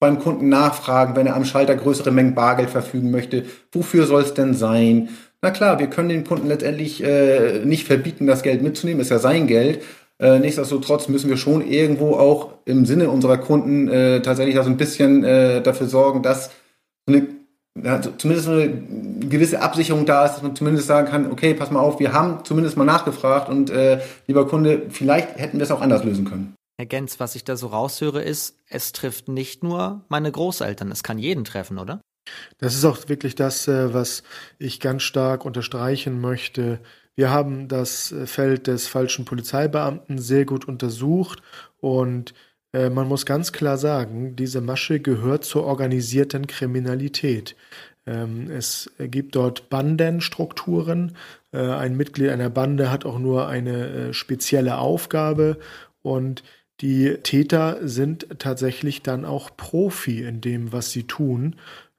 beim 0.00 0.18
Kunden 0.18 0.48
nachfragen, 0.48 1.16
wenn 1.16 1.26
er 1.26 1.36
am 1.36 1.44
Schalter 1.44 1.76
größere 1.76 2.10
Mengen 2.10 2.34
Bargeld 2.34 2.70
verfügen 2.70 3.10
möchte, 3.10 3.44
wofür 3.72 4.06
soll 4.06 4.22
es 4.22 4.34
denn 4.34 4.54
sein? 4.54 5.08
Na 5.42 5.50
klar, 5.50 5.78
wir 5.78 5.86
können 5.88 6.08
den 6.08 6.24
Kunden 6.24 6.48
letztendlich 6.48 7.02
äh, 7.02 7.64
nicht 7.64 7.86
verbieten, 7.86 8.26
das 8.26 8.42
Geld 8.42 8.62
mitzunehmen, 8.62 9.00
ist 9.00 9.10
ja 9.10 9.18
sein 9.18 9.46
Geld. 9.46 9.82
Äh, 10.20 10.40
nichtsdestotrotz 10.40 11.06
müssen 11.08 11.30
wir 11.30 11.36
schon 11.36 11.64
irgendwo 11.64 12.16
auch 12.16 12.54
im 12.64 12.84
Sinne 12.86 13.08
unserer 13.08 13.38
Kunden 13.38 13.86
äh, 13.88 14.20
tatsächlich 14.20 14.56
da 14.56 14.64
so 14.64 14.70
ein 14.70 14.76
bisschen 14.76 15.22
äh, 15.22 15.62
dafür 15.62 15.86
sorgen, 15.86 16.24
dass 16.24 16.50
eine, 17.06 17.28
ja, 17.80 18.00
zumindest 18.18 18.48
eine 18.48 18.68
gewisse 19.28 19.62
Absicherung 19.62 20.06
da 20.06 20.26
ist, 20.26 20.34
dass 20.34 20.42
man 20.42 20.56
zumindest 20.56 20.88
sagen 20.88 21.08
kann, 21.08 21.30
okay, 21.30 21.54
pass 21.54 21.70
mal 21.70 21.78
auf, 21.78 22.00
wir 22.00 22.12
haben 22.12 22.44
zumindest 22.44 22.76
mal 22.76 22.84
nachgefragt 22.84 23.48
und 23.48 23.70
äh, 23.70 24.00
lieber 24.26 24.48
Kunde, 24.48 24.86
vielleicht 24.90 25.38
hätten 25.38 25.58
wir 25.58 25.64
es 25.64 25.70
auch 25.70 25.80
anders 25.80 26.02
lösen 26.02 26.24
können. 26.24 26.54
Herr 26.80 26.86
Gens, 26.86 27.20
was 27.20 27.36
ich 27.36 27.44
da 27.44 27.56
so 27.56 27.68
raushöre, 27.68 28.22
ist, 28.22 28.56
es 28.68 28.90
trifft 28.90 29.28
nicht 29.28 29.62
nur 29.62 30.04
meine 30.08 30.32
Großeltern, 30.32 30.90
es 30.90 31.04
kann 31.04 31.18
jeden 31.18 31.44
treffen, 31.44 31.78
oder? 31.78 32.00
Das 32.58 32.74
ist 32.74 32.84
auch 32.84 33.08
wirklich 33.08 33.34
das, 33.34 33.68
äh, 33.68 33.94
was 33.94 34.22
ich 34.58 34.80
ganz 34.80 35.02
stark 35.02 35.44
unterstreichen 35.44 36.20
möchte. 36.20 36.80
Wir 37.14 37.30
haben 37.30 37.68
das 37.68 38.12
äh, 38.12 38.26
Feld 38.26 38.66
des 38.66 38.88
falschen 38.88 39.24
Polizeibeamten 39.24 40.18
sehr 40.18 40.44
gut 40.44 40.66
untersucht 40.66 41.42
und 41.80 42.34
äh, 42.72 42.90
man 42.90 43.08
muss 43.08 43.26
ganz 43.26 43.52
klar 43.52 43.78
sagen, 43.78 44.36
diese 44.36 44.60
Masche 44.60 45.00
gehört 45.00 45.44
zur 45.44 45.64
organisierten 45.64 46.46
Kriminalität. 46.46 47.56
Ähm, 48.06 48.50
es 48.50 48.90
gibt 48.98 49.36
dort 49.36 49.68
Bandenstrukturen. 49.70 51.16
Ein 51.50 51.96
Mitglied 51.96 52.28
einer 52.28 52.50
Bande 52.50 52.90
hat 52.90 53.06
auch 53.06 53.18
nur 53.18 53.48
eine 53.48 54.12
spezielle 54.12 54.76
Aufgabe 54.76 55.56
und 56.02 56.42
die 56.80 57.14
Täter 57.22 57.78
sind 57.82 58.26
tatsächlich 58.38 59.02
dann 59.02 59.24
auch 59.24 59.56
Profi 59.56 60.22
in 60.22 60.40
dem, 60.40 60.72
was 60.72 60.92
sie 60.92 61.04
tun. 61.04 61.56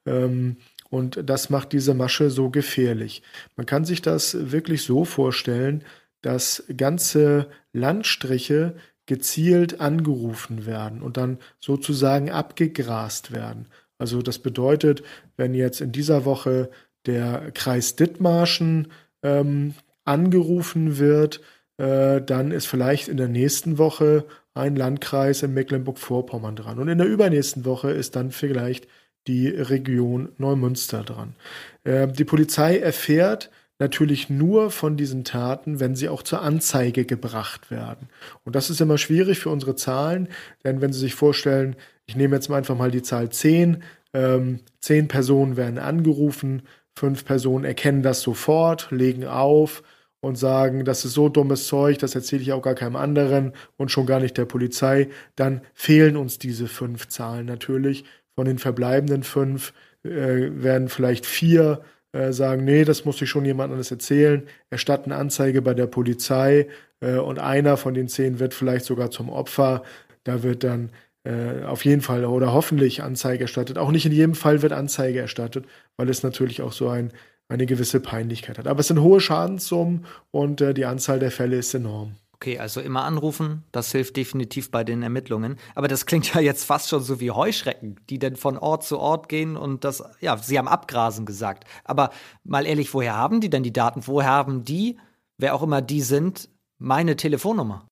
Ähm, 0.10 0.58
und 0.90 1.30
das 1.30 1.50
macht 1.50 1.72
diese 1.72 1.94
Masche 1.94 2.30
so 2.30 2.50
gefährlich. 2.50 3.22
Man 3.56 3.66
kann 3.66 3.86
sich 3.86 4.02
das 4.02 4.52
wirklich 4.52 4.84
so 4.84 5.06
vorstellen, 5.06 5.84
dass 6.22 6.64
ganze 6.76 7.48
Landstriche 7.74 8.76
gezielt 9.06 9.80
angerufen 9.80 10.66
werden 10.66 11.02
und 11.02 11.18
dann 11.18 11.38
sozusagen 11.60 12.32
abgegrast 12.32 13.32
werden. 13.32 13.68
Also 13.98 14.22
das 14.22 14.40
bedeutet, 14.40 15.04
wenn 15.38 15.54
jetzt 15.54 15.82
in 15.82 15.92
dieser 15.92 16.26
Woche 16.26 16.70
der 17.06 17.52
Kreis 17.54 17.96
Dithmarschen 17.96 18.92
ähm, 19.24 19.74
angerufen 20.06 20.98
wird, 20.98 21.42
äh, 21.78 22.22
dann 22.22 22.52
ist 22.52 22.66
vielleicht 22.66 23.08
in 23.08 23.18
der 23.18 23.28
nächsten 23.28 23.78
Woche 23.78 24.26
ein 24.54 24.76
Landkreis 24.76 25.44
in 25.44 25.54
Mecklenburg-Vorpommern 25.54 26.56
dran. 26.56 26.80
Und 26.80 26.88
in 26.88 26.98
der 26.98 27.08
übernächsten 27.08 27.66
Woche 27.66 27.92
ist 27.92 28.16
dann 28.16 28.32
vielleicht 28.32 28.88
die 29.28 29.48
Region 29.48 30.30
Neumünster 30.38 31.04
dran. 31.04 31.36
Äh, 31.84 32.08
die 32.08 32.26
Polizei 32.26 32.78
erfährt 32.78 33.50
natürlich 33.80 34.30
nur 34.30 34.72
von 34.72 34.98
diesen 34.98 35.24
Taten, 35.24 35.80
wenn 35.80 35.96
sie 35.96 36.10
auch 36.10 36.22
zur 36.22 36.42
Anzeige 36.42 37.06
gebracht 37.06 37.72
werden. 37.72 38.10
Und 38.44 38.56
das 38.56 38.70
ist 38.70 38.82
immer 38.82 38.98
schwierig 38.98 39.40
für 39.40 39.50
unsere 39.50 39.76
Zahlen, 39.76 40.28
denn 40.64 40.82
wenn 40.82 40.92
Sie 40.92 41.00
sich 41.00 41.16
vorstellen, 41.16 41.76
ich 42.06 42.16
nehme 42.16 42.36
jetzt 42.36 42.50
mal 42.50 42.58
einfach 42.58 42.78
mal 42.78 42.92
die 42.92 43.02
Zahl 43.02 43.30
10, 43.30 43.84
ähm, 44.14 44.60
10 44.82 45.08
Personen 45.08 45.56
werden 45.56 45.80
angerufen, 45.80 46.64
fünf 46.98 47.24
Personen 47.24 47.64
erkennen 47.64 48.04
das 48.04 48.22
sofort, 48.22 48.92
legen 48.92 49.26
auf 49.26 49.84
und 50.20 50.38
sagen, 50.38 50.84
das 50.84 51.06
ist 51.06 51.14
so 51.14 51.30
dummes 51.30 51.68
Zeug, 51.68 52.00
das 52.00 52.16
erzähle 52.16 52.42
ich 52.42 52.52
auch 52.52 52.62
gar 52.62 52.76
keinem 52.76 52.98
anderen 52.98 53.54
und 53.78 53.90
schon 53.90 54.06
gar 54.06 54.20
nicht 54.20 54.38
der 54.38 54.46
Polizei, 54.46 55.08
dann 55.38 55.62
fehlen 55.74 56.18
uns 56.18 56.40
diese 56.40 56.68
fünf 56.68 57.08
Zahlen 57.08 57.46
natürlich 57.46 58.04
von 58.40 58.46
den 58.46 58.58
verbleibenden 58.58 59.24
fünf 59.24 59.74
äh, 60.06 60.10
werden 60.10 60.88
vielleicht 60.88 61.26
vier 61.26 61.82
äh, 62.14 62.32
sagen, 62.32 62.64
nee, 62.64 62.86
das 62.86 63.04
muss 63.04 63.22
ich 63.22 63.30
schon 63.30 63.44
jemand 63.44 63.70
anderes 63.70 63.92
erzählen, 63.92 64.48
erstatten 64.70 65.12
Anzeige 65.12 65.62
bei 65.62 65.74
der 65.74 65.88
Polizei 65.88 66.70
äh, 67.02 67.18
und 67.18 67.38
einer 67.38 67.76
von 67.76 67.94
den 67.94 68.08
zehn 68.08 68.40
wird 68.40 68.54
vielleicht 68.54 68.86
sogar 68.86 69.12
zum 69.12 69.28
Opfer. 69.28 69.84
Da 70.24 70.42
wird 70.42 70.64
dann 70.64 70.92
äh, 71.26 71.66
auf 71.66 71.84
jeden 71.84 72.00
Fall 72.02 72.24
oder 72.24 72.54
hoffentlich 72.54 73.04
Anzeige 73.04 73.42
erstattet. 73.42 73.78
Auch 73.78 73.92
nicht 73.92 74.06
in 74.06 74.14
jedem 74.14 74.36
Fall 74.36 74.62
wird 74.62 74.72
Anzeige 74.72 75.20
erstattet, 75.20 75.66
weil 75.98 76.08
es 76.08 76.24
natürlich 76.24 76.62
auch 76.62 76.72
so 76.72 76.88
ein, 76.88 77.12
eine 77.50 77.66
gewisse 77.66 78.00
Peinlichkeit 78.00 78.58
hat. 78.58 78.68
Aber 78.68 78.80
es 78.80 78.88
sind 78.88 79.02
hohe 79.02 79.20
Schadenssummen 79.20 80.06
und 80.32 80.62
äh, 80.62 80.74
die 80.74 80.86
Anzahl 80.86 81.20
der 81.20 81.32
Fälle 81.32 81.58
ist 81.58 81.74
enorm. 81.74 82.16
Okay, 82.42 82.58
also 82.58 82.80
immer 82.80 83.04
anrufen, 83.04 83.66
das 83.74 83.92
hilft 83.92 84.16
definitiv 84.16 84.72
bei 84.72 84.86
den 84.86 85.04
Ermittlungen. 85.04 85.58
Aber 85.76 85.90
das 85.90 86.06
klingt 86.06 86.34
ja 86.34 86.40
jetzt 86.40 86.64
fast 86.64 86.88
schon 86.88 87.02
so 87.02 87.20
wie 87.20 87.32
Heuschrecken, 87.32 88.00
die 88.10 88.18
denn 88.18 88.38
von 88.38 88.58
Ort 88.58 88.86
zu 88.86 88.98
Ort 88.98 89.28
gehen 89.28 89.58
und 89.58 89.84
das, 89.84 90.02
ja, 90.22 90.38
sie 90.38 90.58
haben 90.58 90.70
Abgrasen 90.70 91.26
gesagt. 91.26 91.66
Aber 91.84 92.12
mal 92.46 92.66
ehrlich, 92.66 92.94
woher 92.94 93.18
haben 93.18 93.42
die 93.42 93.50
denn 93.50 93.64
die 93.64 93.74
Daten? 93.74 94.04
Woher 94.06 94.30
haben 94.30 94.64
die, 94.64 94.98
wer 95.38 95.54
auch 95.54 95.62
immer 95.62 95.82
die 95.82 96.00
sind, 96.00 96.48
meine 96.78 97.18
Telefonnummer? 97.18 97.90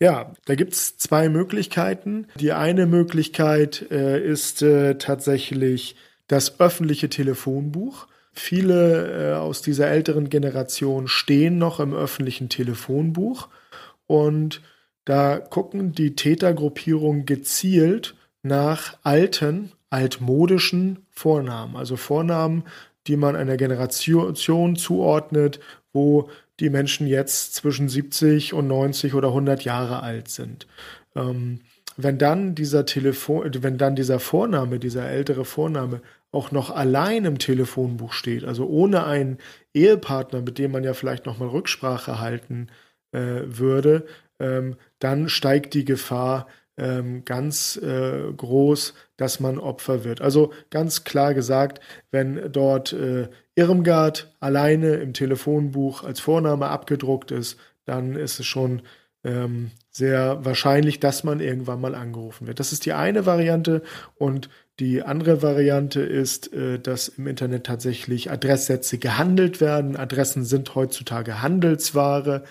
Ja, 0.00 0.32
da 0.46 0.56
gibt's 0.56 0.98
zwei 0.98 1.28
Möglichkeiten. 1.28 2.26
Die 2.34 2.50
eine 2.50 2.86
Möglichkeit 2.86 3.86
äh, 3.92 4.20
ist 4.20 4.60
äh, 4.60 4.98
tatsächlich 4.98 5.94
das 6.26 6.58
öffentliche 6.58 7.08
Telefonbuch. 7.08 8.08
Viele 8.32 9.34
äh, 9.34 9.36
aus 9.36 9.62
dieser 9.62 9.86
älteren 9.86 10.30
Generation 10.30 11.06
stehen 11.06 11.58
noch 11.58 11.78
im 11.78 11.94
öffentlichen 11.94 12.48
Telefonbuch 12.48 13.48
und 14.08 14.62
da 15.04 15.38
gucken 15.38 15.92
die 15.92 16.16
Tätergruppierungen 16.16 17.24
gezielt 17.24 18.16
nach 18.42 18.98
alten, 19.04 19.72
altmodischen 19.90 21.06
Vornamen, 21.10 21.76
also 21.76 21.96
Vornamen, 21.96 22.64
die 23.06 23.16
man 23.16 23.36
einer 23.36 23.56
Generation 23.56 24.76
zuordnet, 24.76 25.60
wo 25.92 26.28
die 26.60 26.70
Menschen 26.70 27.06
jetzt 27.06 27.54
zwischen 27.54 27.88
70 27.88 28.54
und 28.54 28.66
90 28.66 29.14
oder 29.14 29.28
100 29.28 29.62
Jahre 29.62 30.02
alt 30.02 30.28
sind. 30.28 30.66
Ähm, 31.14 31.60
wenn 31.96 32.18
dann 32.18 32.54
dieser 32.54 32.86
Telefon, 32.86 33.50
wenn 33.62 33.78
dann 33.78 33.96
dieser 33.96 34.20
Vorname, 34.20 34.78
dieser 34.78 35.08
ältere 35.08 35.44
Vorname 35.44 36.00
auch 36.32 36.50
noch 36.50 36.70
allein 36.70 37.24
im 37.24 37.38
Telefonbuch 37.38 38.12
steht, 38.12 38.44
also 38.44 38.66
ohne 38.66 39.04
einen 39.04 39.38
Ehepartner, 39.74 40.42
mit 40.42 40.58
dem 40.58 40.72
man 40.72 40.84
ja 40.84 40.94
vielleicht 40.94 41.26
noch 41.26 41.38
mal 41.38 41.48
Rücksprache 41.48 42.20
halten 42.20 42.68
äh, 42.68 42.87
würde, 43.12 44.06
ähm, 44.38 44.76
dann 44.98 45.28
steigt 45.28 45.74
die 45.74 45.84
Gefahr 45.84 46.46
ähm, 46.76 47.24
ganz 47.24 47.76
äh, 47.76 48.32
groß, 48.34 48.94
dass 49.16 49.40
man 49.40 49.58
Opfer 49.58 50.04
wird. 50.04 50.20
Also 50.20 50.52
ganz 50.70 51.04
klar 51.04 51.34
gesagt, 51.34 51.80
wenn 52.10 52.52
dort 52.52 52.92
äh, 52.92 53.28
Irmgard 53.56 54.32
alleine 54.38 54.94
im 54.94 55.12
Telefonbuch 55.12 56.04
als 56.04 56.20
Vorname 56.20 56.68
abgedruckt 56.68 57.32
ist, 57.32 57.58
dann 57.84 58.14
ist 58.14 58.38
es 58.38 58.46
schon 58.46 58.82
ähm, 59.24 59.72
sehr 59.90 60.44
wahrscheinlich, 60.44 61.00
dass 61.00 61.24
man 61.24 61.40
irgendwann 61.40 61.80
mal 61.80 61.96
angerufen 61.96 62.46
wird. 62.46 62.60
Das 62.60 62.72
ist 62.72 62.86
die 62.86 62.92
eine 62.92 63.26
Variante 63.26 63.82
und 64.16 64.48
die 64.78 65.02
andere 65.02 65.42
Variante 65.42 66.00
ist, 66.00 66.52
äh, 66.52 66.78
dass 66.78 67.08
im 67.08 67.26
Internet 67.26 67.64
tatsächlich 67.64 68.30
Adresssätze 68.30 68.98
gehandelt 68.98 69.60
werden. 69.60 69.96
Adressen 69.96 70.44
sind 70.44 70.76
heutzutage 70.76 71.42
Handelsware. 71.42 72.44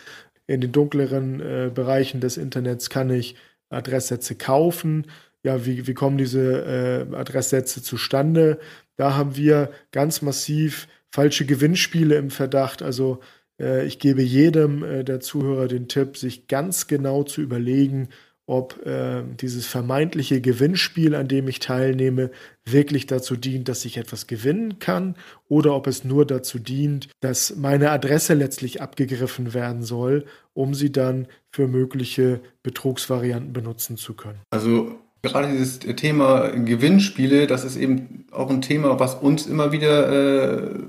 In 0.48 0.62
den 0.62 0.72
dunkleren 0.72 1.40
äh, 1.42 1.72
Bereichen 1.74 2.22
des 2.22 2.38
Internets 2.38 2.90
kann 2.90 3.10
ich 3.10 3.36
Adresssätze 3.70 4.36
kaufen. 4.36 5.08
Ja, 5.44 5.66
wie, 5.66 5.88
wie 5.88 5.94
kommen 5.94 6.18
diese 6.18 7.08
äh, 7.12 7.16
Adresssätze 7.16 7.84
zustande? 7.84 8.60
Da 8.96 9.16
haben 9.16 9.36
wir 9.36 9.72
ganz 9.92 10.22
massiv 10.22 10.88
falsche 11.12 11.46
Gewinnspiele 11.46 12.16
im 12.16 12.32
Verdacht. 12.32 12.82
Also 12.82 13.20
äh, 13.60 13.86
ich 13.86 14.00
gebe 14.00 14.22
jedem 14.22 14.84
äh, 14.84 15.04
der 15.04 15.20
Zuhörer 15.20 15.68
den 15.68 15.88
Tipp, 15.88 16.18
sich 16.18 16.48
ganz 16.48 16.88
genau 16.88 17.24
zu 17.24 17.42
überlegen, 17.42 18.10
ob 18.48 18.86
äh, 18.86 19.24
dieses 19.40 19.68
vermeintliche 19.68 20.42
Gewinnspiel, 20.42 21.14
an 21.14 21.28
dem 21.28 21.48
ich 21.50 21.60
teilnehme, 21.60 22.32
wirklich 22.66 23.06
dazu 23.06 23.36
dient, 23.36 23.68
dass 23.68 23.86
ich 23.86 23.98
etwas 23.98 24.26
gewinnen 24.26 24.80
kann 24.80 25.16
oder 25.50 25.76
ob 25.76 25.86
es 25.86 26.04
nur 26.06 26.26
dazu 26.26 26.58
dient, 26.58 27.10
dass 27.20 27.56
meine 27.58 27.92
Adresse 27.92 28.34
letztlich 28.34 28.82
abgegriffen 28.82 29.54
werden 29.54 29.84
soll, 29.84 30.26
um 30.54 30.74
sie 30.74 30.92
dann 30.92 31.28
für 31.52 31.68
mögliche 31.68 32.40
Betrugsvarianten 32.64 33.52
benutzen 33.52 33.98
zu 33.98 34.14
können. 34.14 34.40
Also 34.50 34.96
gerade 35.22 35.52
dieses 35.52 35.80
Thema 35.80 36.50
Gewinnspiele, 36.50 37.48
das 37.48 37.66
ist 37.66 37.76
eben 37.76 38.26
auch 38.32 38.50
ein 38.50 38.62
Thema, 38.62 38.98
was 39.00 39.16
uns 39.16 39.46
immer 39.46 39.74
wieder 39.74 40.72
äh, 40.72 40.80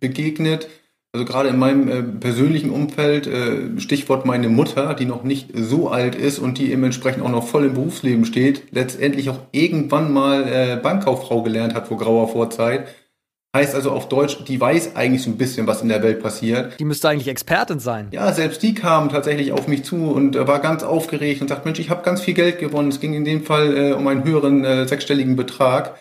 begegnet 0.00 0.68
Also 1.12 1.24
gerade 1.24 1.48
in 1.48 1.58
meinem 1.58 1.88
äh, 1.88 2.02
persönlichen 2.02 2.70
Umfeld, 2.70 3.26
äh, 3.26 3.80
Stichwort 3.80 4.26
meine 4.26 4.50
Mutter, 4.50 4.92
die 4.92 5.06
noch 5.06 5.22
nicht 5.22 5.48
so 5.54 5.88
alt 5.88 6.14
ist 6.14 6.38
und 6.38 6.58
die 6.58 6.70
entsprechend 6.70 7.24
auch 7.24 7.30
noch 7.30 7.46
voll 7.46 7.64
im 7.64 7.74
Berufsleben 7.74 8.26
steht, 8.26 8.64
letztendlich 8.72 9.30
auch 9.30 9.38
irgendwann 9.52 10.12
mal 10.12 10.44
äh, 10.46 10.76
Bankkauffrau 10.76 11.42
gelernt 11.42 11.74
hat 11.74 11.88
vor 11.88 11.96
grauer 11.96 12.28
Vorzeit. 12.28 12.88
Heißt 13.56 13.74
also 13.74 13.92
auf 13.92 14.10
Deutsch, 14.10 14.44
die 14.44 14.60
weiß 14.60 14.94
eigentlich 14.96 15.22
so 15.22 15.30
ein 15.30 15.38
bisschen, 15.38 15.66
was 15.66 15.80
in 15.80 15.88
der 15.88 16.02
Welt 16.02 16.22
passiert. 16.22 16.78
Die 16.78 16.84
müsste 16.84 17.08
eigentlich 17.08 17.28
Expertin 17.28 17.78
sein. 17.78 18.08
Ja, 18.10 18.30
selbst 18.34 18.62
die 18.62 18.74
kam 18.74 19.08
tatsächlich 19.08 19.52
auf 19.52 19.66
mich 19.66 19.84
zu 19.84 20.12
und 20.12 20.36
äh, 20.36 20.46
war 20.46 20.60
ganz 20.60 20.82
aufgeregt 20.82 21.40
und 21.40 21.48
sagt, 21.48 21.64
Mensch, 21.64 21.78
ich 21.78 21.88
habe 21.88 22.02
ganz 22.02 22.20
viel 22.20 22.34
Geld 22.34 22.58
gewonnen. 22.58 22.90
Es 22.90 23.00
ging 23.00 23.14
in 23.14 23.24
dem 23.24 23.44
Fall 23.44 23.74
äh, 23.74 23.92
um 23.94 24.06
einen 24.06 24.24
höheren 24.24 24.62
äh, 24.62 24.86
sechsstelligen 24.86 25.36
Betrag, 25.36 25.96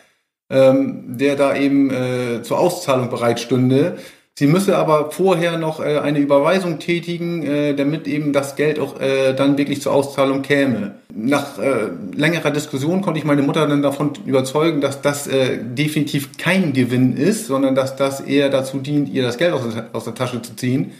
ähm, 0.50 1.18
der 1.18 1.38
da 1.38 1.56
eben 1.56 2.44
zur 2.44 2.60
Auszahlung 2.60 3.10
bereitstünde. 3.10 3.98
Sie 4.40 4.46
müsse 4.46 4.78
aber 4.78 5.10
vorher 5.10 5.58
noch 5.58 5.80
äh, 5.80 5.98
eine 5.98 6.20
Überweisung 6.20 6.78
tätigen, 6.78 7.42
äh, 7.42 7.74
damit 7.74 8.08
eben 8.08 8.34
das 8.34 8.56
Geld 8.56 8.78
auch 8.78 9.02
äh, 9.02 9.34
dann 9.34 9.58
wirklich 9.58 9.82
zur 9.82 9.94
Auszahlung 9.94 10.44
käme. 10.44 11.00
Nach 11.12 11.58
äh, 11.58 11.88
längerer 12.16 12.52
Diskussion 12.52 13.02
konnte 13.02 13.18
ich 13.18 13.26
meine 13.26 13.42
Mutter 13.42 13.68
dann 13.68 13.82
davon 13.82 14.12
überzeugen, 14.28 14.80
dass 14.80 15.02
das 15.02 15.26
äh, 15.26 15.58
definitiv 15.60 16.38
kein 16.38 16.74
Gewinn 16.74 17.18
ist, 17.18 17.48
sondern 17.48 17.74
dass 17.74 17.96
das 17.96 18.22
eher 18.22 18.50
dazu 18.52 18.78
dient, 18.78 19.10
ihr 19.10 19.24
das 19.24 19.40
Geld 19.40 19.54
aus 19.54 19.74
der, 19.74 19.90
aus 19.94 20.04
der 20.04 20.14
Tasche 20.14 20.40
zu 20.44 20.56
ziehen. 20.56 20.92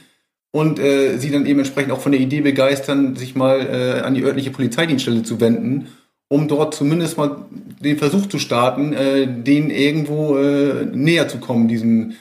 Und 0.52 0.80
äh, 0.80 1.20
sie 1.20 1.30
dann 1.30 1.46
eben 1.46 1.60
entsprechend 1.60 1.92
auch 1.92 2.02
von 2.02 2.14
der 2.14 2.22
Idee 2.22 2.42
begeistern, 2.42 3.16
sich 3.16 3.36
mal 3.36 3.60
äh, 3.60 4.02
an 4.02 4.16
die 4.16 4.24
örtliche 4.24 4.50
Polizeidienststelle 4.50 5.22
zu 5.22 5.40
wenden, 5.40 5.90
um 6.28 6.48
dort 6.48 6.74
zumindest 6.74 7.20
mal 7.20 7.46
den 7.84 8.00
Versuch 8.00 8.26
zu 8.26 8.40
starten, 8.40 8.94
äh, 8.94 9.28
denen 9.28 9.70
irgendwo 9.70 10.38
äh, 10.38 10.86
näher 10.92 11.28
zu 11.28 11.38
kommen, 11.38 11.68
diesen 11.68 12.16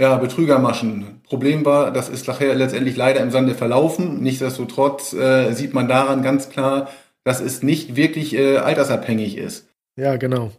ja, 0.00 0.16
Betrügermaschen. 0.16 1.20
Problem 1.28 1.66
war, 1.66 1.92
das 1.92 2.08
ist 2.08 2.26
nachher 2.26 2.54
letztendlich 2.54 2.96
leider 2.96 3.20
im 3.20 3.30
Sande 3.30 3.54
verlaufen. 3.54 4.22
Nichtsdestotrotz 4.22 5.12
äh, 5.12 5.52
sieht 5.52 5.74
man 5.74 5.88
daran 5.88 6.22
ganz 6.22 6.48
klar, 6.48 6.88
dass 7.22 7.40
es 7.40 7.62
nicht 7.62 7.96
wirklich 7.96 8.34
äh, 8.34 8.56
altersabhängig 8.56 9.36
ist. 9.36 9.69
Ja, 10.00 10.16
genau. 10.16 10.50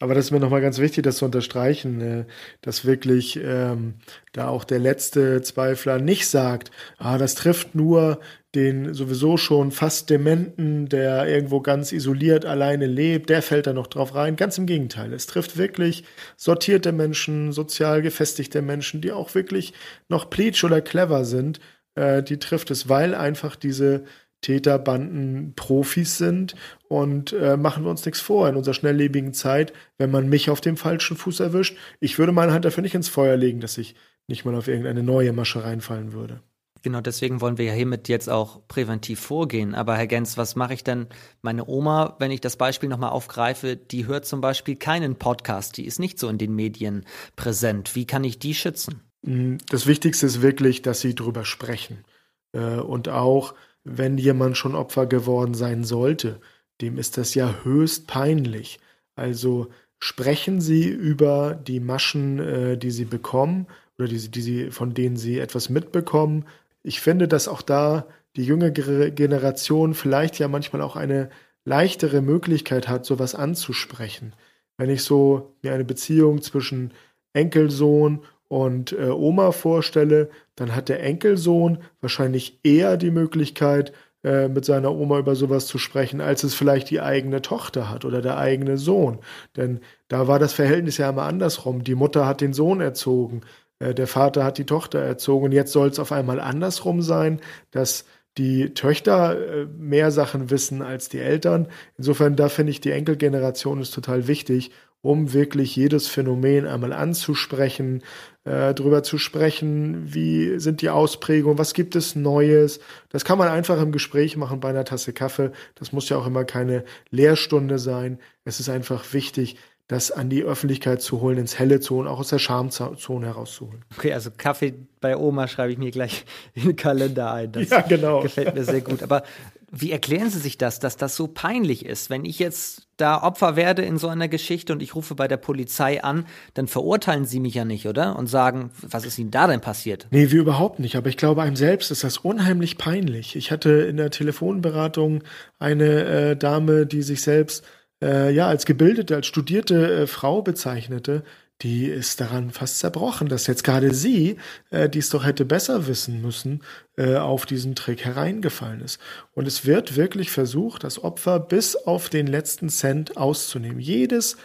Aber 0.00 0.14
das 0.14 0.24
ist 0.26 0.30
mir 0.32 0.40
nochmal 0.40 0.60
ganz 0.60 0.80
wichtig, 0.80 1.04
das 1.04 1.18
zu 1.18 1.24
unterstreichen, 1.24 2.00
äh, 2.00 2.24
dass 2.62 2.84
wirklich 2.84 3.38
ähm, 3.40 3.94
da 4.32 4.48
auch 4.48 4.64
der 4.64 4.80
letzte 4.80 5.40
Zweifler 5.40 6.00
nicht 6.00 6.26
sagt, 6.26 6.72
ah, 6.98 7.16
das 7.16 7.36
trifft 7.36 7.76
nur 7.76 8.18
den 8.56 8.94
sowieso 8.94 9.36
schon 9.36 9.70
fast 9.70 10.10
Dementen, 10.10 10.88
der 10.88 11.28
irgendwo 11.28 11.60
ganz 11.60 11.92
isoliert 11.92 12.44
alleine 12.44 12.86
lebt, 12.86 13.30
der 13.30 13.40
fällt 13.42 13.68
da 13.68 13.72
noch 13.72 13.86
drauf 13.86 14.16
rein. 14.16 14.34
Ganz 14.34 14.58
im 14.58 14.66
Gegenteil. 14.66 15.12
Es 15.12 15.26
trifft 15.26 15.56
wirklich 15.56 16.02
sortierte 16.36 16.90
Menschen, 16.90 17.52
sozial 17.52 18.02
gefestigte 18.02 18.62
Menschen, 18.62 19.00
die 19.00 19.12
auch 19.12 19.32
wirklich 19.36 19.74
noch 20.08 20.28
pleatsch 20.28 20.64
oder 20.64 20.80
clever 20.80 21.24
sind. 21.24 21.60
Äh, 21.94 22.24
die 22.24 22.40
trifft 22.40 22.72
es, 22.72 22.88
weil 22.88 23.14
einfach 23.14 23.54
diese 23.54 24.02
Täterbanden 24.40 25.54
Profis 25.56 26.18
sind 26.18 26.54
und 26.88 27.32
äh, 27.32 27.56
machen 27.56 27.84
wir 27.84 27.90
uns 27.90 28.04
nichts 28.04 28.20
vor 28.20 28.48
in 28.48 28.56
unserer 28.56 28.74
schnelllebigen 28.74 29.34
Zeit, 29.34 29.72
wenn 29.98 30.10
man 30.10 30.28
mich 30.28 30.50
auf 30.50 30.60
dem 30.60 30.76
falschen 30.76 31.16
Fuß 31.16 31.40
erwischt. 31.40 31.76
Ich 32.00 32.18
würde 32.18 32.32
meine 32.32 32.52
Hand 32.52 32.64
dafür 32.64 32.82
nicht 32.82 32.94
ins 32.94 33.08
Feuer 33.08 33.36
legen, 33.36 33.60
dass 33.60 33.78
ich 33.78 33.94
nicht 34.28 34.44
mal 34.44 34.54
auf 34.54 34.68
irgendeine 34.68 35.02
neue 35.02 35.32
Masche 35.32 35.64
reinfallen 35.64 36.12
würde. 36.12 36.40
Genau, 36.82 37.00
deswegen 37.00 37.40
wollen 37.40 37.58
wir 37.58 37.64
ja 37.64 37.72
hiermit 37.72 38.08
jetzt 38.08 38.30
auch 38.30 38.66
präventiv 38.68 39.20
vorgehen. 39.20 39.74
Aber 39.74 39.96
Herr 39.96 40.06
Gens, 40.06 40.36
was 40.36 40.54
mache 40.54 40.74
ich 40.74 40.84
denn? 40.84 41.08
Meine 41.42 41.66
Oma, 41.66 42.16
wenn 42.20 42.30
ich 42.30 42.40
das 42.40 42.56
Beispiel 42.56 42.88
nochmal 42.88 43.10
aufgreife, 43.10 43.76
die 43.76 44.06
hört 44.06 44.26
zum 44.26 44.40
Beispiel 44.40 44.76
keinen 44.76 45.16
Podcast, 45.16 45.76
die 45.76 45.86
ist 45.86 45.98
nicht 45.98 46.18
so 46.18 46.28
in 46.28 46.38
den 46.38 46.54
Medien 46.54 47.04
präsent. 47.34 47.96
Wie 47.96 48.06
kann 48.06 48.22
ich 48.22 48.38
die 48.38 48.54
schützen? 48.54 49.02
Mm, 49.22 49.56
das 49.68 49.86
Wichtigste 49.86 50.26
ist 50.26 50.40
wirklich, 50.40 50.82
dass 50.82 51.00
sie 51.00 51.14
drüber 51.14 51.44
sprechen. 51.44 52.04
Äh, 52.52 52.76
und 52.76 53.08
auch, 53.08 53.54
wenn 53.90 54.18
jemand 54.18 54.56
schon 54.56 54.74
Opfer 54.74 55.06
geworden 55.06 55.54
sein 55.54 55.84
sollte, 55.84 56.40
dem 56.80 56.98
ist 56.98 57.16
das 57.18 57.34
ja 57.34 57.54
höchst 57.64 58.06
peinlich. 58.06 58.78
Also 59.16 59.68
sprechen 59.98 60.60
Sie 60.60 60.88
über 60.88 61.54
die 61.54 61.80
Maschen, 61.80 62.38
äh, 62.38 62.78
die 62.78 62.90
Sie 62.90 63.04
bekommen 63.04 63.66
oder 63.98 64.08
die, 64.08 64.28
die 64.30 64.42
Sie, 64.42 64.70
von 64.70 64.94
denen 64.94 65.16
Sie 65.16 65.38
etwas 65.38 65.68
mitbekommen 65.70 66.44
ich 66.82 67.00
finde, 67.00 67.28
dass 67.28 67.48
auch 67.48 67.62
da 67.62 68.06
die 68.36 68.44
jüngere 68.44 69.10
Generation 69.10 69.94
vielleicht 69.94 70.38
ja 70.38 70.48
manchmal 70.48 70.82
auch 70.82 70.96
eine 70.96 71.30
leichtere 71.64 72.22
Möglichkeit 72.22 72.88
hat, 72.88 73.04
sowas 73.04 73.34
anzusprechen. 73.34 74.32
Wenn 74.78 74.90
ich 74.90 75.02
so 75.02 75.54
mir 75.62 75.74
eine 75.74 75.84
Beziehung 75.84 76.40
zwischen 76.40 76.92
Enkelsohn 77.32 78.20
und 78.48 78.92
äh, 78.92 79.10
Oma 79.10 79.52
vorstelle, 79.52 80.30
dann 80.56 80.74
hat 80.74 80.88
der 80.88 81.02
Enkelsohn 81.02 81.78
wahrscheinlich 82.00 82.60
eher 82.64 82.96
die 82.96 83.10
Möglichkeit, 83.10 83.92
äh, 84.24 84.48
mit 84.48 84.64
seiner 84.64 84.92
Oma 84.92 85.18
über 85.18 85.36
sowas 85.36 85.66
zu 85.66 85.78
sprechen, 85.78 86.20
als 86.20 86.42
es 86.42 86.54
vielleicht 86.54 86.90
die 86.90 87.00
eigene 87.00 87.40
Tochter 87.40 87.88
hat 87.88 88.04
oder 88.04 88.20
der 88.20 88.36
eigene 88.36 88.76
Sohn. 88.76 89.20
Denn 89.56 89.80
da 90.08 90.26
war 90.26 90.40
das 90.40 90.54
Verhältnis 90.54 90.96
ja 90.98 91.10
immer 91.10 91.22
andersrum. 91.22 91.84
Die 91.84 91.94
Mutter 91.94 92.26
hat 92.26 92.40
den 92.40 92.52
Sohn 92.52 92.80
erzogen, 92.80 93.42
äh, 93.78 93.94
der 93.94 94.06
Vater 94.06 94.44
hat 94.44 94.58
die 94.58 94.66
Tochter 94.66 94.98
erzogen 94.98 95.52
jetzt 95.52 95.72
soll 95.72 95.88
es 95.88 95.98
auf 95.98 96.12
einmal 96.12 96.40
andersrum 96.40 97.02
sein, 97.02 97.40
dass 97.70 98.06
die 98.38 98.72
Töchter 98.72 99.36
äh, 99.36 99.66
mehr 99.66 100.10
Sachen 100.10 100.50
wissen 100.50 100.80
als 100.80 101.08
die 101.08 101.18
Eltern. 101.18 101.68
Insofern, 101.98 102.36
da 102.36 102.48
finde 102.48 102.70
ich, 102.70 102.80
die 102.80 102.92
Enkelgeneration 102.92 103.80
ist 103.80 103.92
total 103.92 104.28
wichtig, 104.28 104.70
um 105.00 105.32
wirklich 105.32 105.76
jedes 105.76 106.08
Phänomen 106.08 106.66
einmal 106.66 106.92
anzusprechen, 106.92 108.02
äh, 108.44 108.74
darüber 108.74 109.02
zu 109.02 109.18
sprechen, 109.18 110.12
wie 110.12 110.58
sind 110.58 110.82
die 110.82 110.90
Ausprägungen, 110.90 111.58
was 111.58 111.74
gibt 111.74 111.94
es 111.94 112.16
Neues. 112.16 112.80
Das 113.10 113.24
kann 113.24 113.38
man 113.38 113.48
einfach 113.48 113.80
im 113.80 113.92
Gespräch 113.92 114.36
machen 114.36 114.60
bei 114.60 114.70
einer 114.70 114.84
Tasse 114.84 115.12
Kaffee. 115.12 115.52
Das 115.74 115.92
muss 115.92 116.08
ja 116.08 116.16
auch 116.16 116.26
immer 116.26 116.44
keine 116.44 116.84
Lehrstunde 117.10 117.78
sein. 117.78 118.18
Es 118.44 118.60
ist 118.60 118.68
einfach 118.68 119.12
wichtig, 119.12 119.56
das 119.88 120.10
an 120.10 120.28
die 120.28 120.42
Öffentlichkeit 120.42 121.00
zu 121.00 121.22
holen, 121.22 121.38
ins 121.38 121.58
helle 121.58 121.80
Zone, 121.80 122.08
auch 122.10 122.20
aus 122.20 122.28
der 122.28 122.38
Schamzone 122.38 123.26
herauszuholen. 123.26 123.84
Okay, 123.96 124.12
also 124.12 124.30
Kaffee 124.36 124.74
bei 125.00 125.16
Oma 125.16 125.48
schreibe 125.48 125.72
ich 125.72 125.78
mir 125.78 125.90
gleich 125.90 126.26
in 126.54 126.64
den 126.64 126.76
Kalender 126.76 127.32
ein. 127.32 127.52
Das 127.52 127.70
ja, 127.70 127.80
genau. 127.80 128.20
gefällt 128.20 128.54
mir 128.54 128.64
sehr 128.64 128.82
gut. 128.82 129.02
Aber 129.02 129.22
wie 129.70 129.90
erklären 129.90 130.30
Sie 130.30 130.38
sich 130.38 130.58
das, 130.58 130.78
dass 130.78 130.96
das 130.96 131.16
so 131.16 131.26
peinlich 131.26 131.84
ist? 131.86 132.10
Wenn 132.10 132.24
ich 132.24 132.38
jetzt 132.38 132.88
da 132.96 133.22
Opfer 133.22 133.54
werde 133.54 133.82
in 133.82 133.98
so 133.98 134.08
einer 134.08 134.28
Geschichte 134.28 134.72
und 134.72 134.82
ich 134.82 134.94
rufe 134.94 135.14
bei 135.14 135.28
der 135.28 135.36
Polizei 135.36 136.02
an, 136.02 136.26
dann 136.54 136.68
verurteilen 136.68 137.26
Sie 137.26 137.38
mich 137.38 137.54
ja 137.54 137.64
nicht, 137.64 137.86
oder? 137.86 138.16
Und 138.16 138.26
sagen, 138.28 138.70
was 138.82 139.04
ist 139.04 139.18
Ihnen 139.18 139.30
da 139.30 139.46
denn 139.46 139.60
passiert? 139.60 140.06
Nee, 140.10 140.30
wie 140.30 140.36
überhaupt 140.36 140.80
nicht. 140.80 140.96
Aber 140.96 141.08
ich 141.08 141.16
glaube, 141.16 141.42
einem 141.42 141.56
selbst 141.56 141.90
ist 141.90 142.04
das 142.04 142.18
unheimlich 142.18 142.76
peinlich. 142.76 143.36
Ich 143.36 143.50
hatte 143.50 143.70
in 143.70 143.98
der 143.98 144.10
Telefonberatung 144.10 145.22
eine 145.58 146.04
äh, 146.04 146.36
Dame, 146.36 146.86
die 146.86 147.02
sich 147.02 147.22
selbst 147.22 147.64
äh, 148.02 148.32
ja 148.32 148.48
als 148.48 148.66
gebildete, 148.66 149.16
als 149.16 149.26
studierte 149.26 150.02
äh, 150.02 150.06
Frau 150.06 150.42
bezeichnete, 150.42 151.24
die 151.62 151.86
ist 151.86 152.20
daran 152.20 152.50
fast 152.50 152.78
zerbrochen, 152.78 153.28
dass 153.28 153.48
jetzt 153.48 153.64
gerade 153.64 153.92
sie, 153.92 154.36
äh, 154.70 154.88
die 154.88 155.00
es 155.00 155.10
doch 155.10 155.24
hätte 155.24 155.44
besser 155.44 155.88
wissen 155.88 156.22
müssen, 156.22 156.62
äh, 156.96 157.16
auf 157.16 157.46
diesen 157.46 157.74
Trick 157.74 158.04
hereingefallen 158.04 158.80
ist. 158.80 159.00
Und 159.32 159.48
es 159.48 159.66
wird 159.66 159.96
wirklich 159.96 160.30
versucht, 160.30 160.84
das 160.84 161.02
Opfer 161.02 161.40
bis 161.40 161.74
auf 161.74 162.10
den 162.10 162.28
letzten 162.28 162.68
Cent 162.68 163.16
auszunehmen. 163.16 163.80
Jedes 163.80 164.36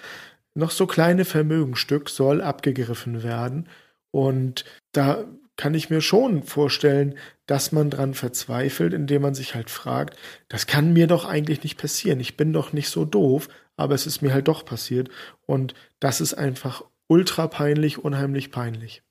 noch 0.56 0.72
so 0.72 0.88
kleine 0.88 1.26
Vermögenstück 1.26 2.10
soll 2.10 2.42
abgegriffen 2.42 3.24
werden. 3.24 3.70
Und 4.12 4.66
da 4.92 5.26
kann 5.56 5.74
ich 5.74 5.90
mir 5.90 6.02
schon 6.02 6.44
vorstellen, 6.44 7.16
dass 7.46 7.72
man 7.72 7.90
dran 7.90 8.14
verzweifelt, 8.14 8.94
indem 8.94 9.22
man 9.22 9.36
sich 9.36 9.56
halt 9.56 9.70
fragt, 9.70 10.18
das 10.50 10.66
kann 10.66 10.94
mir 10.94 11.08
doch 11.08 11.26
eigentlich 11.26 11.64
nicht 11.64 11.78
passieren. 11.78 12.20
Ich 12.20 12.38
bin 12.38 12.54
doch 12.54 12.74
nicht 12.74 12.90
so 12.90 13.06
doof, 13.06 13.50
aber 13.76 13.94
es 13.96 14.08
ist 14.08 14.22
mir 14.22 14.34
halt 14.34 14.48
doch 14.48 14.66
passiert. 14.66 15.10
Und 15.46 15.74
das 16.00 16.22
ist 16.22 16.34
einfach 16.34 16.84
ultra 17.08 17.48
peinlich, 17.48 18.04
unheimlich 18.04 18.52
peinlich. 18.52 19.04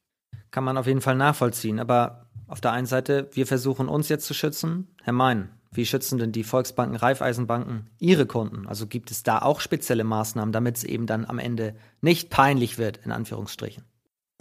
Kann 0.51 0.65
man 0.65 0.77
auf 0.77 0.87
jeden 0.87 1.01
Fall 1.01 1.17
nachvollziehen. 1.17 1.79
Aber 1.79 2.27
auf 2.49 2.61
der 2.61 2.73
einen 2.73 2.87
Seite, 2.87 3.31
wir 3.33 3.47
versuchen 3.47 3.89
uns 3.89 4.09
jetzt 4.09 4.27
zu 4.27 4.35
schützen. 4.35 4.89
Herr 5.03 5.13
Mein, 5.13 5.51
wie 5.71 5.87
schützen 5.87 6.19
denn 6.19 6.33
die 6.33 6.45
Volksbanken, 6.45 6.97
Raiffeisenbanken 6.97 7.89
ihre 7.99 8.27
Kunden? 8.27 8.67
Also 8.67 8.87
gibt 8.87 9.11
es 9.11 9.23
da 9.23 9.39
auch 9.39 9.61
spezielle 9.61 10.05
Maßnahmen, 10.05 10.53
damit 10.53 10.77
es 10.77 10.85
eben 10.85 11.07
dann 11.07 11.25
am 11.25 11.39
Ende 11.39 11.77
nicht 12.01 12.29
peinlich 12.29 12.77
wird, 12.77 12.99
in 13.05 13.13
Anführungsstrichen? 13.13 13.85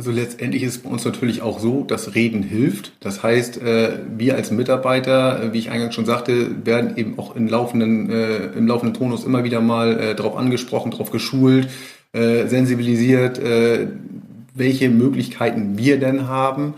Also 0.01 0.09
letztendlich 0.09 0.63
ist 0.63 0.77
es 0.77 0.81
bei 0.81 0.89
uns 0.89 1.05
natürlich 1.05 1.43
auch 1.43 1.59
so, 1.59 1.83
dass 1.83 2.15
Reden 2.15 2.41
hilft. 2.41 2.93
Das 3.01 3.21
heißt, 3.21 3.61
äh, 3.61 3.99
wir 4.17 4.33
als 4.33 4.49
Mitarbeiter, 4.49 5.43
äh, 5.43 5.53
wie 5.53 5.59
ich 5.59 5.69
eingangs 5.69 5.93
schon 5.93 6.07
sagte, 6.07 6.65
werden 6.65 6.97
eben 6.97 7.19
auch 7.19 7.35
im 7.35 7.47
laufenden, 7.47 8.09
äh, 8.09 8.47
im 8.47 8.65
laufenden 8.65 8.95
Tonus 8.95 9.25
immer 9.25 9.43
wieder 9.43 9.61
mal 9.61 10.15
darauf 10.15 10.35
angesprochen, 10.37 10.89
darauf 10.89 11.11
geschult, 11.11 11.69
sensibilisiert, 12.13 13.39
welche 14.55 14.89
Möglichkeiten 14.89 15.77
wir 15.77 15.99
denn 15.99 16.27
haben. 16.27 16.73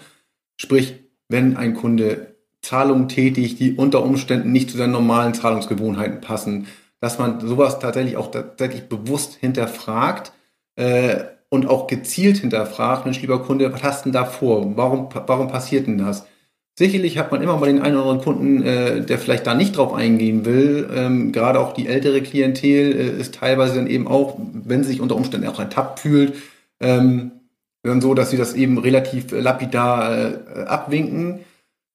Sprich, 0.58 0.96
wenn 1.30 1.56
ein 1.56 1.76
Kunde 1.76 2.36
Zahlungen 2.62 3.08
tätigt, 3.08 3.58
die 3.62 3.76
unter 3.76 4.04
Umständen 4.04 4.52
nicht 4.52 4.70
zu 4.70 4.78
seinen 4.78 4.92
normalen 4.92 5.34
Zahlungsgewohnheiten 5.34 6.20
passen, 6.20 6.68
dass 7.00 7.20
man 7.20 7.40
sowas 7.40 7.80
tatsächlich 7.80 8.18
auch 8.18 8.32
tatsächlich 8.32 8.90
bewusst 8.90 9.36
hinterfragt 9.40 10.34
und 11.54 11.70
auch 11.70 11.86
gezielt 11.86 12.38
hinterfragt, 12.38 13.06
Mensch, 13.06 13.22
lieber 13.22 13.44
Kunde, 13.44 13.72
was 13.72 13.84
hast 13.84 14.06
du 14.06 14.10
denn 14.10 14.13
da 14.13 14.26
vor? 14.26 14.76
Warum, 14.76 15.08
warum 15.28 15.48
passiert 15.50 15.86
denn 15.86 16.00
das? 16.00 16.26
Sicherlich 16.76 17.20
hat 17.20 17.32
man 17.32 17.44
immer 17.44 17.58
mal 17.58 17.68
den 17.68 17.80
einen 17.80 17.96
oder 17.96 18.10
anderen 18.10 18.22
Kunden, 18.24 18.63
äh, 18.63 19.02
der 19.06 19.20
vielleicht 19.20 19.46
da 19.46 19.54
nicht 19.54 19.78
drauf 19.78 19.94
eingehen 19.94 20.46
will. 20.46 20.89
Ähm, 20.92 21.32
gerade 21.32 21.60
auch 21.60 21.74
die 21.74 21.86
ältere 21.86 22.24
Klientel 22.24 22.96
äh, 22.96 23.22
ist 23.22 23.36
teilweise 23.36 23.76
dann 23.76 23.86
eben 23.86 24.08
auch, 24.08 24.39
wenn 24.52 24.82
sie 24.82 24.89
sich 24.89 25.02
unter 25.02 25.16
Umständen 25.16 25.48
auch 25.48 25.60
ertappt 25.60 26.00
fühlt, 26.00 26.34
ähm, 26.80 27.34
dann 27.84 28.02
so, 28.02 28.16
dass 28.16 28.32
sie 28.32 28.38
das 28.38 28.56
eben 28.56 28.80
relativ 28.80 29.30
lapidar 29.30 30.12
äh, 30.12 30.63
abwinken. 30.66 31.42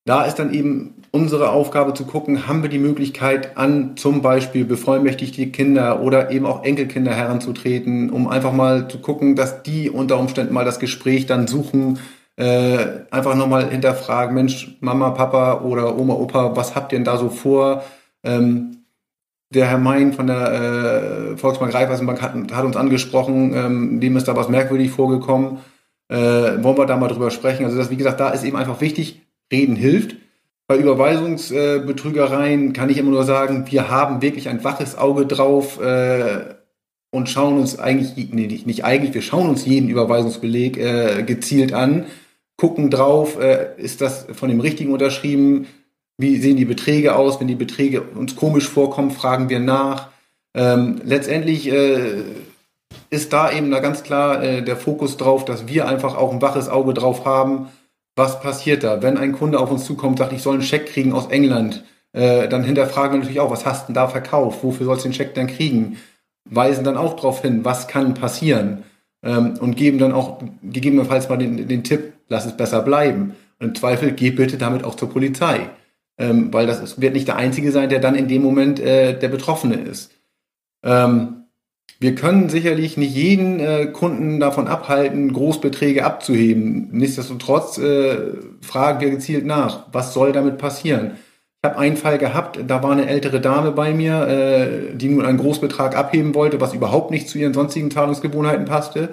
Da 0.08 0.24
ist 0.24 0.36
dann 0.36 0.54
eben 0.54 0.94
unsere 1.10 1.50
Aufgabe 1.50 1.92
zu 1.92 2.06
gucken, 2.06 2.48
haben 2.48 2.62
wir 2.62 2.70
die 2.70 2.78
Möglichkeit 2.78 3.58
an 3.58 3.94
zum 3.98 4.22
Beispiel 4.22 4.64
bevollmächtigte 4.64 5.48
Kinder 5.48 6.00
oder 6.00 6.30
eben 6.30 6.46
auch 6.46 6.64
Enkelkinder 6.64 7.12
heranzutreten, 7.12 8.08
um 8.08 8.26
einfach 8.26 8.54
mal 8.54 8.88
zu 8.88 9.00
gucken, 9.00 9.36
dass 9.36 9.62
die 9.62 9.90
unter 9.90 10.18
Umständen 10.18 10.54
mal 10.54 10.64
das 10.64 10.80
Gespräch 10.80 11.26
dann 11.26 11.46
suchen, 11.46 11.98
äh, 12.36 12.86
einfach 13.10 13.34
nochmal 13.34 13.68
hinterfragen, 13.68 14.34
Mensch, 14.34 14.78
Mama, 14.80 15.10
Papa 15.10 15.60
oder 15.60 15.98
Oma, 15.98 16.14
Opa, 16.14 16.56
was 16.56 16.74
habt 16.74 16.90
ihr 16.94 16.98
denn 16.98 17.04
da 17.04 17.18
so 17.18 17.28
vor? 17.28 17.84
Ähm, 18.24 18.84
der 19.52 19.66
Herr 19.66 19.78
Mein 19.78 20.14
von 20.14 20.26
der 20.26 20.52
äh, 20.52 21.36
Volksbank 21.36 21.74
Raiffeisenbank 21.74 22.22
hat, 22.22 22.32
hat 22.50 22.64
uns 22.64 22.76
angesprochen, 22.78 23.52
ähm, 23.54 24.00
dem 24.00 24.16
ist 24.16 24.26
da 24.26 24.34
was 24.34 24.48
merkwürdig 24.48 24.90
vorgekommen. 24.90 25.58
Äh, 26.08 26.16
wollen 26.16 26.78
wir 26.78 26.86
da 26.86 26.96
mal 26.96 27.08
drüber 27.08 27.30
sprechen? 27.30 27.66
Also 27.66 27.76
das, 27.76 27.90
wie 27.90 27.98
gesagt, 27.98 28.20
da 28.20 28.30
ist 28.30 28.44
eben 28.44 28.56
einfach 28.56 28.80
wichtig, 28.80 29.27
reden 29.52 29.76
hilft. 29.76 30.16
Bei 30.66 30.76
Überweisungsbetrügereien 30.76 32.72
kann 32.74 32.90
ich 32.90 32.98
immer 32.98 33.10
nur 33.10 33.24
sagen, 33.24 33.66
wir 33.70 33.88
haben 33.88 34.20
wirklich 34.20 34.48
ein 34.48 34.64
waches 34.64 34.98
Auge 34.98 35.26
drauf 35.26 35.80
äh, 35.80 36.56
und 37.10 37.30
schauen 37.30 37.58
uns 37.58 37.78
eigentlich, 37.78 38.32
nee, 38.32 38.46
nicht, 38.46 38.84
eigentlich, 38.84 39.14
wir 39.14 39.22
schauen 39.22 39.48
uns 39.48 39.64
jeden 39.64 39.88
Überweisungsbeleg 39.88 40.76
äh, 40.76 41.22
gezielt 41.22 41.72
an, 41.72 42.04
gucken 42.58 42.90
drauf, 42.90 43.40
äh, 43.40 43.76
ist 43.78 44.02
das 44.02 44.26
von 44.32 44.50
dem 44.50 44.60
Richtigen 44.60 44.92
unterschrieben, 44.92 45.66
wie 46.18 46.36
sehen 46.36 46.56
die 46.56 46.64
Beträge 46.64 47.16
aus, 47.16 47.40
wenn 47.40 47.48
die 47.48 47.54
Beträge 47.54 48.02
uns 48.02 48.36
komisch 48.36 48.68
vorkommen, 48.68 49.10
fragen 49.10 49.48
wir 49.48 49.60
nach. 49.60 50.08
Ähm, 50.54 51.00
letztendlich 51.04 51.70
äh, 51.70 52.24
ist 53.08 53.32
da 53.32 53.50
eben 53.52 53.70
da 53.70 53.78
ganz 53.80 54.02
klar 54.02 54.42
äh, 54.42 54.62
der 54.62 54.76
Fokus 54.76 55.16
drauf, 55.16 55.44
dass 55.44 55.68
wir 55.68 55.88
einfach 55.88 56.16
auch 56.16 56.32
ein 56.32 56.42
waches 56.42 56.68
Auge 56.68 56.92
drauf 56.92 57.24
haben, 57.24 57.68
was 58.18 58.40
passiert 58.40 58.82
da? 58.82 59.00
Wenn 59.02 59.16
ein 59.16 59.32
Kunde 59.32 59.58
auf 59.58 59.70
uns 59.70 59.84
zukommt, 59.84 60.18
sagt, 60.18 60.32
ich 60.32 60.42
soll 60.42 60.54
einen 60.54 60.62
Scheck 60.62 60.86
kriegen 60.86 61.12
aus 61.12 61.28
England, 61.28 61.84
äh, 62.12 62.48
dann 62.48 62.64
hinterfragen 62.64 63.12
wir 63.12 63.18
natürlich 63.20 63.40
auch, 63.40 63.50
was 63.50 63.64
hast 63.64 63.84
du 63.84 63.86
denn 63.86 63.94
da 63.94 64.08
verkauft? 64.08 64.62
Wofür 64.62 64.86
sollst 64.86 65.04
du 65.04 65.08
den 65.08 65.14
Scheck 65.14 65.34
dann 65.34 65.46
kriegen? 65.46 65.98
Weisen 66.44 66.84
dann 66.84 66.96
auch 66.96 67.14
darauf 67.14 67.42
hin, 67.42 67.64
was 67.64 67.88
kann 67.88 68.14
passieren? 68.14 68.82
Ähm, 69.22 69.54
und 69.60 69.76
geben 69.76 69.98
dann 69.98 70.12
auch 70.12 70.42
gegebenenfalls 70.62 71.28
mal 71.28 71.38
den, 71.38 71.68
den 71.68 71.84
Tipp, 71.84 72.14
lass 72.28 72.46
es 72.46 72.56
besser 72.56 72.82
bleiben. 72.82 73.34
Und 73.58 73.68
im 73.68 73.74
Zweifel 73.74 74.12
geh 74.12 74.30
bitte 74.30 74.58
damit 74.58 74.84
auch 74.84 74.94
zur 74.94 75.10
Polizei. 75.10 75.70
Ähm, 76.18 76.52
weil 76.52 76.66
das 76.66 77.00
wird 77.00 77.14
nicht 77.14 77.28
der 77.28 77.36
Einzige 77.36 77.70
sein, 77.72 77.88
der 77.88 78.00
dann 78.00 78.16
in 78.16 78.28
dem 78.28 78.42
Moment 78.42 78.80
äh, 78.80 79.16
der 79.18 79.28
Betroffene 79.28 79.76
ist. 79.76 80.12
Ähm, 80.82 81.37
wir 82.00 82.14
können 82.14 82.48
sicherlich 82.48 82.96
nicht 82.96 83.14
jeden 83.14 83.58
äh, 83.58 83.86
Kunden 83.86 84.38
davon 84.38 84.68
abhalten, 84.68 85.32
Großbeträge 85.32 86.04
abzuheben. 86.04 86.90
Nichtsdestotrotz 86.92 87.78
äh, 87.78 88.34
fragen 88.60 89.00
wir 89.00 89.10
gezielt 89.10 89.44
nach, 89.44 89.86
was 89.92 90.14
soll 90.14 90.30
damit 90.32 90.58
passieren? 90.58 91.12
Ich 91.60 91.68
habe 91.68 91.78
einen 91.80 91.96
Fall 91.96 92.18
gehabt, 92.18 92.60
da 92.68 92.84
war 92.84 92.92
eine 92.92 93.08
ältere 93.08 93.40
Dame 93.40 93.72
bei 93.72 93.92
mir, 93.92 94.28
äh, 94.28 94.96
die 94.96 95.08
nun 95.08 95.26
einen 95.26 95.38
Großbetrag 95.38 95.96
abheben 95.96 96.36
wollte, 96.36 96.60
was 96.60 96.72
überhaupt 96.72 97.10
nicht 97.10 97.28
zu 97.28 97.36
ihren 97.36 97.52
sonstigen 97.52 97.90
Zahlungsgewohnheiten 97.90 98.64
passte. 98.64 99.08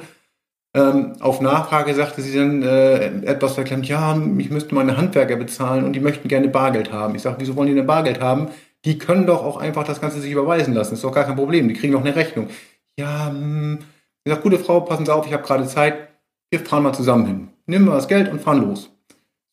Ähm, 0.75 1.13
auf 1.21 1.41
Nachfrage 1.41 1.95
sagte 1.95 2.21
sie 2.21 2.37
dann 2.37 2.61
äh, 2.61 3.07
etwas 3.23 3.53
verklemmt, 3.53 3.87
ja, 3.87 4.15
ich 4.37 4.51
müsste 4.51 4.75
meine 4.75 4.97
Handwerker 4.97 5.37
bezahlen 5.37 5.85
und 5.85 5.93
die 5.93 5.99
möchten 5.99 6.27
gerne 6.27 6.49
Bargeld 6.49 6.91
haben. 6.91 7.15
Ich 7.15 7.23
sage, 7.23 7.37
wieso 7.39 7.55
wollen 7.55 7.69
die 7.69 7.75
denn 7.75 7.87
Bargeld 7.87 8.21
haben? 8.21 8.49
Die 8.83 8.99
können 8.99 9.25
doch 9.25 9.43
auch 9.43 9.57
einfach 9.57 9.85
das 9.85 10.01
Ganze 10.01 10.21
sich 10.21 10.31
überweisen 10.31 10.75
lassen. 10.75 10.93
ist 10.93 11.03
doch 11.03 11.13
gar 11.13 11.23
kein 11.23 11.37
Problem. 11.37 11.67
Die 11.67 11.73
kriegen 11.73 11.93
doch 11.93 12.01
eine 12.01 12.15
Rechnung 12.15 12.49
ja, 12.99 13.29
hm, 13.29 13.79
ich 14.23 14.33
sag, 14.33 14.41
gute 14.41 14.59
Frau, 14.59 14.81
passen 14.81 15.05
Sie 15.05 15.13
auf, 15.13 15.27
ich 15.27 15.33
habe 15.33 15.43
gerade 15.43 15.67
Zeit, 15.67 16.09
wir 16.49 16.59
fahren 16.59 16.83
mal 16.83 16.93
zusammen 16.93 17.25
hin. 17.25 17.49
Nehmen 17.65 17.85
wir 17.85 17.93
das 17.93 18.07
Geld 18.07 18.31
und 18.31 18.41
fahren 18.41 18.61
los. 18.61 18.91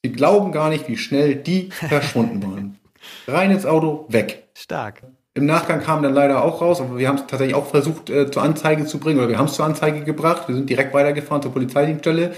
Sie 0.05 0.13
glauben 0.13 0.53
gar 0.53 0.69
nicht, 0.69 0.89
wie 0.89 0.97
schnell 0.97 1.37
die 1.37 1.71
verschwunden 1.71 2.43
waren. 2.43 2.79
Rein 3.27 3.51
ins 3.51 3.67
Auto, 3.67 4.07
weg. 4.09 4.49
Stark. 4.55 5.03
Im 5.35 5.47
Nachgang 5.47 5.81
kam 5.81 6.03
dann 6.03 6.13
leider 6.13 6.45
auch 6.45 6.61
raus, 6.61 6.81
aber 6.81 6.99
wir 6.99 7.09
haben 7.09 7.17
es 7.17 7.27
tatsächlich 7.27 7.55
auch 7.55 7.67
versucht 7.67 8.11
äh, 8.11 8.31
zur 8.31 8.43
Anzeige 8.43 8.85
zu 8.85 8.99
bringen, 8.99 9.19
oder 9.19 9.29
wir 9.29 9.39
haben 9.39 9.47
es 9.47 9.55
zur 9.55 9.65
Anzeige 9.65 10.05
gebracht. 10.05 10.47
Wir 10.49 10.55
sind 10.55 10.69
direkt 10.69 10.93
weitergefahren 10.93 11.43
zur 11.43 11.53
Polizeidienststelle 11.53 12.35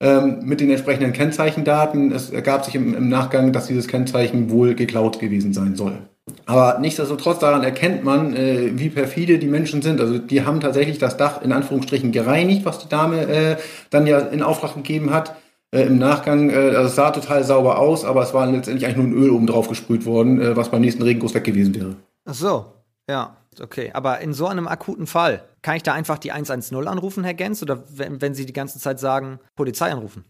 ähm, 0.00 0.40
mit 0.42 0.60
den 0.60 0.70
entsprechenden 0.70 1.12
Kennzeichendaten. 1.12 2.10
Es 2.10 2.30
ergab 2.30 2.64
sich 2.64 2.74
im, 2.74 2.94
im 2.94 3.08
Nachgang, 3.08 3.52
dass 3.52 3.68
dieses 3.68 3.86
Kennzeichen 3.86 4.50
wohl 4.50 4.74
geklaut 4.74 5.20
gewesen 5.20 5.52
sein 5.52 5.76
soll. 5.76 6.08
Aber 6.46 6.78
nichtsdestotrotz 6.78 7.40
daran 7.40 7.64
erkennt 7.64 8.04
man, 8.04 8.36
äh, 8.36 8.78
wie 8.78 8.90
perfide 8.90 9.38
die 9.38 9.48
Menschen 9.48 9.82
sind. 9.82 10.00
Also 10.00 10.18
die 10.18 10.44
haben 10.44 10.60
tatsächlich 10.60 10.98
das 10.98 11.16
Dach 11.16 11.42
in 11.42 11.52
Anführungsstrichen 11.52 12.12
gereinigt, 12.12 12.64
was 12.64 12.78
die 12.78 12.88
Dame 12.88 13.22
äh, 13.22 13.56
dann 13.90 14.06
ja 14.06 14.18
in 14.18 14.42
Auftrag 14.42 14.74
gegeben 14.74 15.12
hat. 15.12 15.34
Äh, 15.72 15.82
Im 15.82 15.98
Nachgang, 15.98 16.50
äh, 16.50 16.74
also 16.76 16.88
es 16.88 16.94
sah 16.94 17.10
total 17.10 17.42
sauber 17.42 17.78
aus, 17.78 18.04
aber 18.04 18.22
es 18.22 18.34
war 18.34 18.46
letztendlich 18.46 18.84
eigentlich 18.84 18.98
nur 18.98 19.06
ein 19.06 19.24
Öl 19.24 19.30
oben 19.30 19.46
drauf 19.46 19.68
gesprüht 19.68 20.04
worden, 20.04 20.40
äh, 20.40 20.56
was 20.56 20.70
beim 20.70 20.82
nächsten 20.82 21.02
Regenguss 21.02 21.34
weg 21.34 21.44
gewesen 21.44 21.74
wäre. 21.74 21.96
Ach 22.24 22.34
so, 22.34 22.66
ja, 23.08 23.36
okay. 23.60 23.90
Aber 23.92 24.20
in 24.20 24.32
so 24.32 24.46
einem 24.46 24.68
akuten 24.68 25.06
Fall, 25.06 25.42
kann 25.62 25.76
ich 25.76 25.82
da 25.82 25.92
einfach 25.92 26.18
die 26.18 26.30
110 26.30 26.86
anrufen, 26.86 27.24
Herr 27.24 27.34
Gens? 27.34 27.62
Oder 27.62 27.82
wenn, 27.88 28.20
wenn 28.20 28.34
Sie 28.34 28.46
die 28.46 28.52
ganze 28.52 28.78
Zeit 28.78 29.00
sagen, 29.00 29.40
Polizei 29.56 29.90
anrufen? 29.90 30.24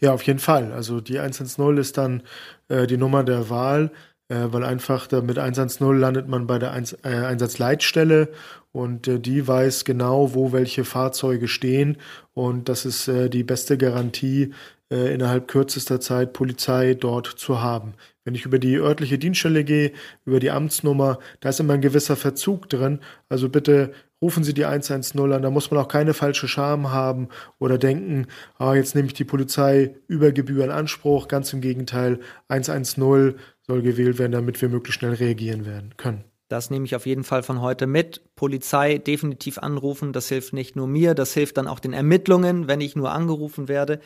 Ja, 0.00 0.12
auf 0.12 0.22
jeden 0.22 0.38
Fall. 0.40 0.72
Also 0.72 1.00
die 1.00 1.18
110 1.18 1.76
ist 1.78 1.96
dann 1.96 2.22
äh, 2.68 2.86
die 2.86 2.96
Nummer 2.96 3.24
der 3.24 3.48
Wahl 3.48 3.90
äh, 4.28 4.46
weil 4.50 4.64
einfach 4.64 5.06
da 5.06 5.20
mit 5.20 5.38
110 5.38 5.98
landet 5.98 6.28
man 6.28 6.46
bei 6.46 6.58
der 6.58 6.72
Eins, 6.72 6.92
äh, 7.04 7.08
Einsatzleitstelle 7.08 8.28
und 8.72 9.08
äh, 9.08 9.18
die 9.18 9.46
weiß 9.46 9.84
genau, 9.84 10.34
wo 10.34 10.52
welche 10.52 10.84
Fahrzeuge 10.84 11.48
stehen 11.48 11.96
und 12.34 12.68
das 12.68 12.84
ist 12.84 13.08
äh, 13.08 13.30
die 13.30 13.44
beste 13.44 13.78
Garantie, 13.78 14.52
äh, 14.92 15.12
innerhalb 15.12 15.48
kürzester 15.48 16.00
Zeit 16.00 16.32
Polizei 16.32 16.94
dort 16.94 17.26
zu 17.26 17.60
haben. 17.60 17.94
Wenn 18.24 18.34
ich 18.34 18.44
über 18.44 18.58
die 18.58 18.76
örtliche 18.76 19.18
Dienststelle 19.18 19.64
gehe, 19.64 19.92
über 20.24 20.40
die 20.40 20.50
Amtsnummer, 20.50 21.18
da 21.40 21.48
ist 21.48 21.60
immer 21.60 21.74
ein 21.74 21.80
gewisser 21.80 22.16
Verzug 22.16 22.68
drin. 22.68 23.00
Also 23.28 23.48
bitte 23.48 23.92
rufen 24.20 24.44
Sie 24.44 24.54
die 24.54 24.64
110 24.64 25.32
an, 25.32 25.42
da 25.42 25.50
muss 25.50 25.70
man 25.70 25.80
auch 25.80 25.88
keine 25.88 26.14
falsche 26.14 26.48
Scham 26.48 26.90
haben 26.90 27.28
oder 27.58 27.78
denken, 27.78 28.26
ah, 28.58 28.74
jetzt 28.74 28.94
nehme 28.94 29.08
ich 29.08 29.14
die 29.14 29.24
Polizei 29.24 29.94
über 30.08 30.32
Gebühr 30.32 30.64
in 30.64 30.70
Anspruch. 30.70 31.28
Ganz 31.28 31.52
im 31.52 31.60
Gegenteil, 31.60 32.20
110 32.48 33.36
soll 33.62 33.82
gewählt 33.82 34.18
werden, 34.18 34.32
damit 34.32 34.60
wir 34.60 34.68
möglichst 34.68 35.00
schnell 35.00 35.14
reagieren 35.14 35.66
werden 35.66 35.94
können. 35.96 36.24
Das 36.48 36.70
nehme 36.70 36.84
ich 36.84 36.94
auf 36.94 37.06
jeden 37.06 37.24
Fall 37.24 37.42
von 37.42 37.60
heute 37.60 37.88
mit. 37.88 38.22
Polizei 38.36 38.98
definitiv 38.98 39.58
anrufen. 39.58 40.12
Das 40.12 40.28
hilft 40.28 40.52
nicht 40.52 40.76
nur 40.76 40.86
mir, 40.86 41.14
das 41.14 41.34
hilft 41.34 41.56
dann 41.56 41.66
auch 41.66 41.80
den 41.80 41.92
Ermittlungen, 41.92 42.68
wenn 42.68 42.80
ich 42.80 42.94
nur 42.94 43.10
angerufen 43.10 43.66
werde. 43.66 44.00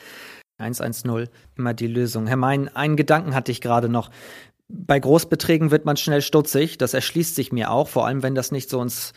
110, 0.61 1.29
immer 1.57 1.75
die 1.75 1.87
Lösung. 1.87 2.27
Herr 2.27 2.37
Mein, 2.37 2.75
einen 2.75 2.96
Gedanken 2.96 3.35
hatte 3.35 3.53
ich 3.53 3.61
gerade 3.61 3.88
noch. 3.88 4.11
Bei 4.68 5.01
Großbeträgen 5.01 5.70
wird 5.70 5.85
man 5.85 5.96
schnell 5.96 6.23
stutzig. 6.23 6.79
Das 6.79 6.94
erschließt 6.94 7.35
sich 7.35 7.51
mir 7.51 7.70
auch, 7.70 7.88
vor 7.88 8.07
allem 8.07 8.23
wenn 8.23 8.35
das 8.35 8.53
nicht 8.53 8.70
so 8.70 8.81
ins 8.81 9.12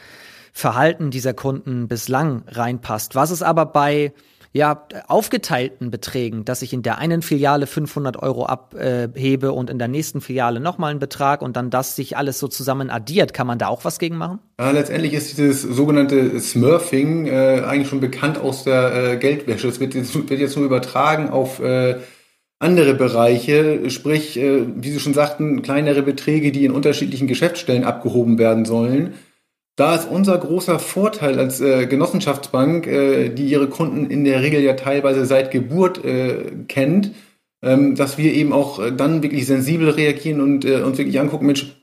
Verhalten 0.51 1.11
dieser 1.11 1.33
Kunden 1.33 1.87
bislang 1.87 2.43
reinpasst. 2.47 3.15
Was 3.15 3.31
ist 3.31 3.43
aber 3.43 3.65
bei 3.65 4.13
ja, 4.53 4.87
aufgeteilten 5.07 5.89
Beträgen, 5.89 6.45
dass 6.45 6.61
ich 6.61 6.73
in 6.73 6.83
der 6.83 6.99
einen 6.99 7.23
Filiale 7.23 7.65
500 7.65 8.21
Euro 8.21 8.45
abhebe 8.45 9.51
und 9.51 9.71
in 9.71 9.79
der 9.79 9.87
nächsten 9.87 10.21
Filiale 10.21 10.59
nochmal 10.59 10.91
einen 10.91 10.99
Betrag 10.99 11.41
und 11.41 11.57
dann 11.57 11.71
das 11.71 11.95
sich 11.95 12.17
alles 12.17 12.37
so 12.37 12.47
zusammen 12.47 12.91
addiert, 12.91 13.33
kann 13.33 13.47
man 13.47 13.57
da 13.57 13.67
auch 13.67 13.83
was 13.83 13.97
gegen 13.97 14.15
machen? 14.15 14.39
Letztendlich 14.59 15.13
ist 15.13 15.35
dieses 15.39 15.63
sogenannte 15.63 16.39
Smurfing 16.39 17.25
äh, 17.25 17.63
eigentlich 17.65 17.87
schon 17.87 17.99
bekannt 17.99 18.37
aus 18.37 18.63
der 18.63 19.13
äh, 19.13 19.17
Geldwäsche. 19.17 19.67
Es 19.67 19.79
wird 19.79 19.95
jetzt, 19.95 20.13
wird 20.13 20.39
jetzt 20.39 20.55
nur 20.55 20.65
übertragen 20.65 21.29
auf 21.29 21.59
äh, 21.59 21.95
andere 22.59 22.93
Bereiche, 22.93 23.89
sprich, 23.89 24.37
äh, 24.37 24.65
wie 24.75 24.91
Sie 24.91 24.99
schon 24.99 25.15
sagten, 25.15 25.63
kleinere 25.63 26.03
Beträge, 26.03 26.51
die 26.51 26.65
in 26.65 26.71
unterschiedlichen 26.71 27.27
Geschäftsstellen 27.27 27.83
abgehoben 27.83 28.37
werden 28.37 28.65
sollen. 28.65 29.15
Da 29.75 29.95
ist 29.95 30.07
unser 30.07 30.37
großer 30.37 30.77
Vorteil 30.77 31.39
als 31.39 31.59
äh, 31.59 31.87
Genossenschaftsbank, 31.87 32.85
äh, 32.85 33.29
die 33.29 33.47
ihre 33.47 33.69
Kunden 33.69 34.05
in 34.11 34.23
der 34.23 34.43
Regel 34.43 34.61
ja 34.61 34.73
teilweise 34.73 35.25
seit 35.25 35.49
Geburt 35.49 36.03
äh, 36.05 36.51
kennt, 36.67 37.11
ähm, 37.63 37.95
dass 37.95 38.19
wir 38.19 38.33
eben 38.33 38.53
auch 38.53 38.79
äh, 38.79 38.91
dann 38.91 39.23
wirklich 39.23 39.47
sensibel 39.47 39.89
reagieren 39.89 40.41
und 40.41 40.63
äh, 40.63 40.81
uns 40.81 40.99
wirklich 40.99 41.19
angucken, 41.19 41.47
Mensch, 41.47 41.75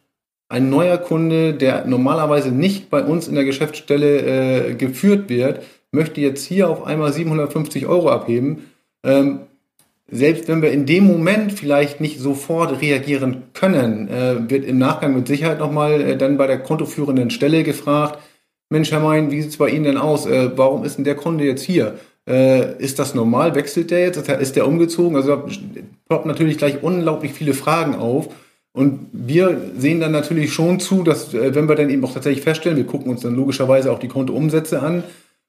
ein 0.49 0.71
neuer 0.71 0.99
Kunde, 0.99 1.55
der 1.55 1.87
normalerweise 1.87 2.53
nicht 2.53 2.91
bei 2.91 3.03
uns 3.05 3.29
in 3.29 3.35
der 3.35 3.45
Geschäftsstelle 3.45 4.71
äh, 4.71 4.75
geführt 4.75 5.29
wird, 5.29 5.63
möchte 5.93 6.21
jetzt 6.21 6.45
hier 6.45 6.69
auf 6.69 6.85
einmal 6.85 7.13
750 7.13 7.87
Euro 7.87 8.11
abheben. 8.11 8.71
Ähm, 9.05 9.41
selbst 10.11 10.49
wenn 10.49 10.63
wir 10.63 10.73
in 10.73 10.87
dem 10.87 11.05
Moment 11.05 11.53
vielleicht 11.53 12.01
nicht 12.01 12.19
sofort 12.19 12.81
reagieren 12.81 13.45
können, 13.53 14.09
äh, 14.09 14.51
wird 14.51 14.65
im 14.65 14.79
Nachgang 14.79 15.15
mit 15.15 15.29
Sicherheit 15.29 15.59
nochmal 15.59 16.01
äh, 16.01 16.17
dann 16.17 16.37
bei 16.37 16.47
der 16.47 16.59
kontoführenden 16.59 17.31
Stelle 17.31 17.63
gefragt, 17.63 18.19
Mensch, 18.71 18.93
Herr 18.93 19.01
Mein, 19.01 19.31
wie 19.31 19.43
sieht's 19.43 19.57
bei 19.57 19.69
Ihnen 19.69 19.85
denn 19.85 19.97
aus? 19.97 20.27
Äh, 20.27 20.51
warum 20.57 20.85
ist 20.85 20.97
denn 20.97 21.05
der 21.05 21.17
Kunde 21.17 21.45
jetzt 21.45 21.63
hier? 21.63 21.99
Äh, 22.29 22.77
ist 22.79 22.99
das 22.99 23.15
normal? 23.15 23.55
Wechselt 23.55 23.91
der 23.91 24.01
jetzt? 24.01 24.29
Ist 24.29 24.57
der 24.57 24.69
umgezogen? 24.69 25.17
Also 25.17 25.37
da 25.37 25.45
ploppen 26.09 26.31
natürlich 26.31 26.59
gleich 26.59 26.83
unglaublich 26.83 27.33
viele 27.33 27.55
Fragen 27.55 27.97
auf. 27.97 28.29
Und 28.73 29.09
wir 29.13 29.73
sehen 29.77 29.99
dann 29.99 30.13
natürlich 30.13 30.53
schon 30.53 30.79
zu, 30.79 31.03
dass, 31.03 31.35
äh, 31.35 31.55
wenn 31.55 31.69
wir 31.69 31.75
dann 31.75 31.91
eben 31.91 32.05
auch 32.05 32.15
tatsächlich 32.15 32.45
feststellen, 32.45 32.79
wir 32.79 32.87
gucken 32.87 33.11
uns 33.11 33.23
dann 33.23 33.35
logischerweise 33.35 33.91
auch 33.91 33.99
die 33.99 34.09
Kontoumsätze 34.09 34.81
an, 34.81 35.03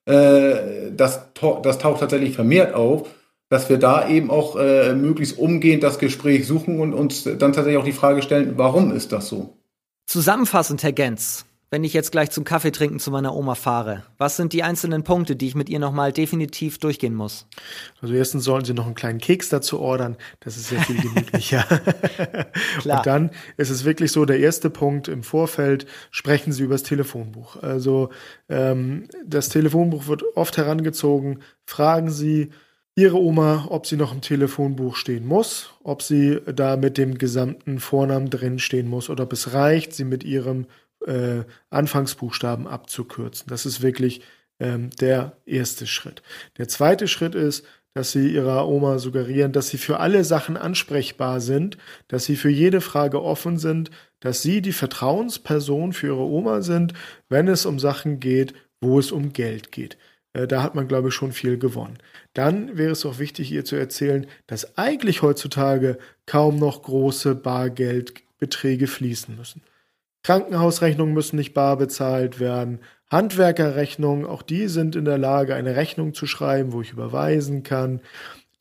äh, 0.06 0.92
das, 0.96 1.28
das 1.62 1.78
taucht 1.78 2.00
tatsächlich 2.00 2.34
vermehrt 2.34 2.74
auf, 2.74 3.08
dass 3.52 3.68
wir 3.70 3.78
da 3.78 4.08
eben 4.08 4.32
auch 4.32 4.56
äh, 4.56 4.94
möglichst 4.94 5.38
umgehend 5.38 5.84
das 5.84 6.00
Gespräch 6.00 6.48
suchen 6.48 6.80
und 6.80 6.94
uns 6.94 7.26
dann 7.26 7.52
tatsächlich 7.52 7.78
auch 7.78 7.84
die 7.84 7.92
Frage 7.92 8.22
stellen, 8.22 8.54
warum 8.56 8.96
ist 8.96 9.12
das 9.12 9.28
so? 9.28 9.58
Zusammenfassend, 10.06 10.84
Herr 10.84 10.94
Gens, 10.94 11.46
wenn 11.70 11.84
ich 11.84 11.92
jetzt 11.92 12.14
gleich 12.14 12.32
zum 12.32 12.46
Kaffee 12.46 12.72
trinken 12.72 13.02
zu 13.02 13.12
meiner 13.12 13.36
Oma 13.36 13.56
fahre? 13.56 14.04
Was 14.18 14.38
sind 14.38 14.54
die 14.54 14.64
einzelnen 14.64 15.04
Punkte, 15.04 15.36
die 15.36 15.48
ich 15.48 15.56
mit 15.56 15.68
ihr 15.68 15.80
nochmal 15.80 16.14
definitiv 16.14 16.78
durchgehen 16.78 17.14
muss? 17.14 17.46
Also 18.02 18.14
erstens 18.14 18.46
sollen 18.46 18.64
Sie 18.64 18.74
noch 18.74 18.86
einen 18.86 18.96
kleinen 18.96 19.20
Keks 19.20 19.50
dazu 19.50 19.82
ordern. 19.82 20.16
Das 20.40 20.56
ist 20.56 20.70
sehr 20.70 20.80
viel 20.80 21.02
gemütlicher. 21.02 21.66
Klar. 22.80 23.00
Und 23.00 23.06
dann 23.06 23.32
ist 23.58 23.70
es 23.70 23.84
wirklich 23.84 24.14
so, 24.14 24.24
der 24.24 24.40
erste 24.40 24.70
Punkt 24.70 25.10
im 25.10 25.24
Vorfeld, 25.24 25.86
sprechen 26.10 26.54
Sie 26.54 26.64
über 26.64 26.76
das 26.76 26.84
Telefonbuch. 26.84 27.62
Also 27.62 28.12
ähm, 28.48 29.10
das 29.26 29.50
Telefonbuch 29.50 30.08
wird 30.08 30.24
oft 30.38 30.56
herangezogen. 30.56 31.40
Fragen 31.66 32.10
Sie, 32.10 32.52
Ihre 32.96 33.18
Oma, 33.18 33.68
ob 33.70 33.86
sie 33.86 33.96
noch 33.96 34.14
im 34.14 34.22
Telefonbuch 34.22 34.98
stehen 34.98 35.26
muss, 35.26 35.74
ob 35.84 36.02
sie 36.02 36.42
da 36.46 36.76
mit 36.76 36.98
dem 36.98 37.18
gesamten 37.18 37.80
Vornamen 37.80 38.30
drin 38.30 38.60
stehen 38.60 38.90
muss 38.90 39.10
oder 39.10 39.24
ob 39.24 39.34
es 39.34 39.54
reicht, 39.54 39.94
sie 39.94 40.04
mit 40.04 40.24
ihrem 40.26 40.66
äh, 41.06 41.44
Anfangsbuchstaben 41.70 42.68
abzukürzen. 42.68 43.48
Das 43.48 43.66
ist 43.66 43.82
wirklich 43.82 44.22
ähm, 44.60 44.90
der 45.00 45.38
erste 45.46 45.88
Schritt. 45.88 46.22
Der 46.58 46.68
zweite 46.68 47.08
Schritt 47.08 47.34
ist, 47.34 47.66
dass 47.94 48.12
sie 48.12 48.34
ihrer 48.34 48.68
Oma 48.68 49.00
suggerieren, 49.00 49.52
dass 49.52 49.70
sie 49.70 49.78
für 49.78 50.00
alle 50.00 50.24
Sachen 50.24 50.56
ansprechbar 50.56 51.42
sind, 51.42 51.78
dass 52.08 52.26
sie 52.26 52.36
für 52.36 52.50
jede 52.50 52.82
Frage 52.82 53.22
offen 53.22 53.58
sind, 53.58 53.92
dass 54.20 54.42
sie 54.42 54.62
die 54.62 54.72
Vertrauensperson 54.72 55.92
für 55.92 56.08
ihre 56.08 56.26
Oma 56.26 56.62
sind, 56.62 56.94
wenn 57.28 57.48
es 57.48 57.66
um 57.66 57.80
Sachen 57.80 58.20
geht, 58.20 58.54
wo 58.80 59.00
es 59.00 59.12
um 59.12 59.34
Geld 59.34 59.72
geht. 59.72 59.98
Äh, 60.34 60.48
da 60.48 60.64
hat 60.64 60.76
man, 60.76 60.88
glaube 60.88 61.10
ich, 61.10 61.14
schon 61.14 61.32
viel 61.32 61.58
gewonnen. 61.58 61.98
Dann 62.34 62.78
wäre 62.78 62.92
es 62.92 63.06
auch 63.06 63.20
wichtig, 63.20 63.52
ihr 63.52 63.66
zu 63.66 63.76
erzählen, 63.76 64.28
dass 64.48 64.78
eigentlich 64.78 65.22
heutzutage 65.22 65.98
kaum 66.26 66.58
noch 66.58 66.84
große 66.84 67.36
Bargeldbeträge 67.36 68.88
fließen 68.88 69.36
müssen. 69.36 69.62
Krankenhausrechnungen 70.24 71.14
müssen 71.14 71.36
nicht 71.36 71.54
bar 71.54 71.78
bezahlt 71.78 72.40
werden. 72.40 72.80
Handwerkerrechnungen, 73.10 74.26
auch 74.26 74.42
die 74.42 74.68
sind 74.68 74.96
in 74.96 75.06
der 75.06 75.18
Lage, 75.18 75.56
eine 75.56 75.76
Rechnung 75.76 76.14
zu 76.14 76.28
schreiben, 76.28 76.72
wo 76.72 76.82
ich 76.82 76.92
überweisen 76.92 77.64
kann. 77.64 78.02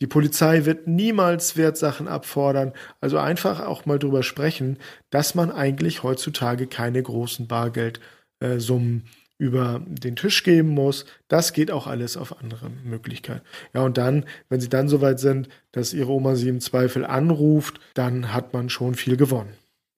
Die 0.00 0.06
Polizei 0.06 0.64
wird 0.64 0.86
niemals 0.86 1.56
Wertsachen 1.56 2.08
abfordern. 2.08 2.72
Also 3.00 3.18
einfach 3.18 3.60
auch 3.60 3.84
mal 3.84 3.98
drüber 3.98 4.22
sprechen, 4.22 4.78
dass 5.10 5.34
man 5.34 5.52
eigentlich 5.52 6.02
heutzutage 6.02 6.66
keine 6.66 7.02
großen 7.02 7.46
Bargeldsummen 7.46 9.04
über 9.40 9.80
den 9.86 10.16
Tisch 10.16 10.42
geben 10.42 10.68
muss. 10.68 11.06
Das 11.28 11.54
geht 11.54 11.70
auch 11.70 11.86
alles 11.86 12.18
auf 12.18 12.38
andere 12.40 12.68
Möglichkeiten. 12.68 13.40
Ja, 13.72 13.80
und 13.80 13.96
dann, 13.96 14.26
wenn 14.50 14.60
sie 14.60 14.68
dann 14.68 14.88
soweit 14.88 15.18
sind, 15.18 15.48
dass 15.72 15.94
ihre 15.94 16.12
Oma 16.12 16.34
sie 16.34 16.50
im 16.50 16.60
Zweifel 16.60 17.06
anruft, 17.06 17.80
dann 17.94 18.34
hat 18.34 18.52
man 18.52 18.68
schon 18.68 18.94
viel 18.94 19.16
gewonnen. 19.16 19.54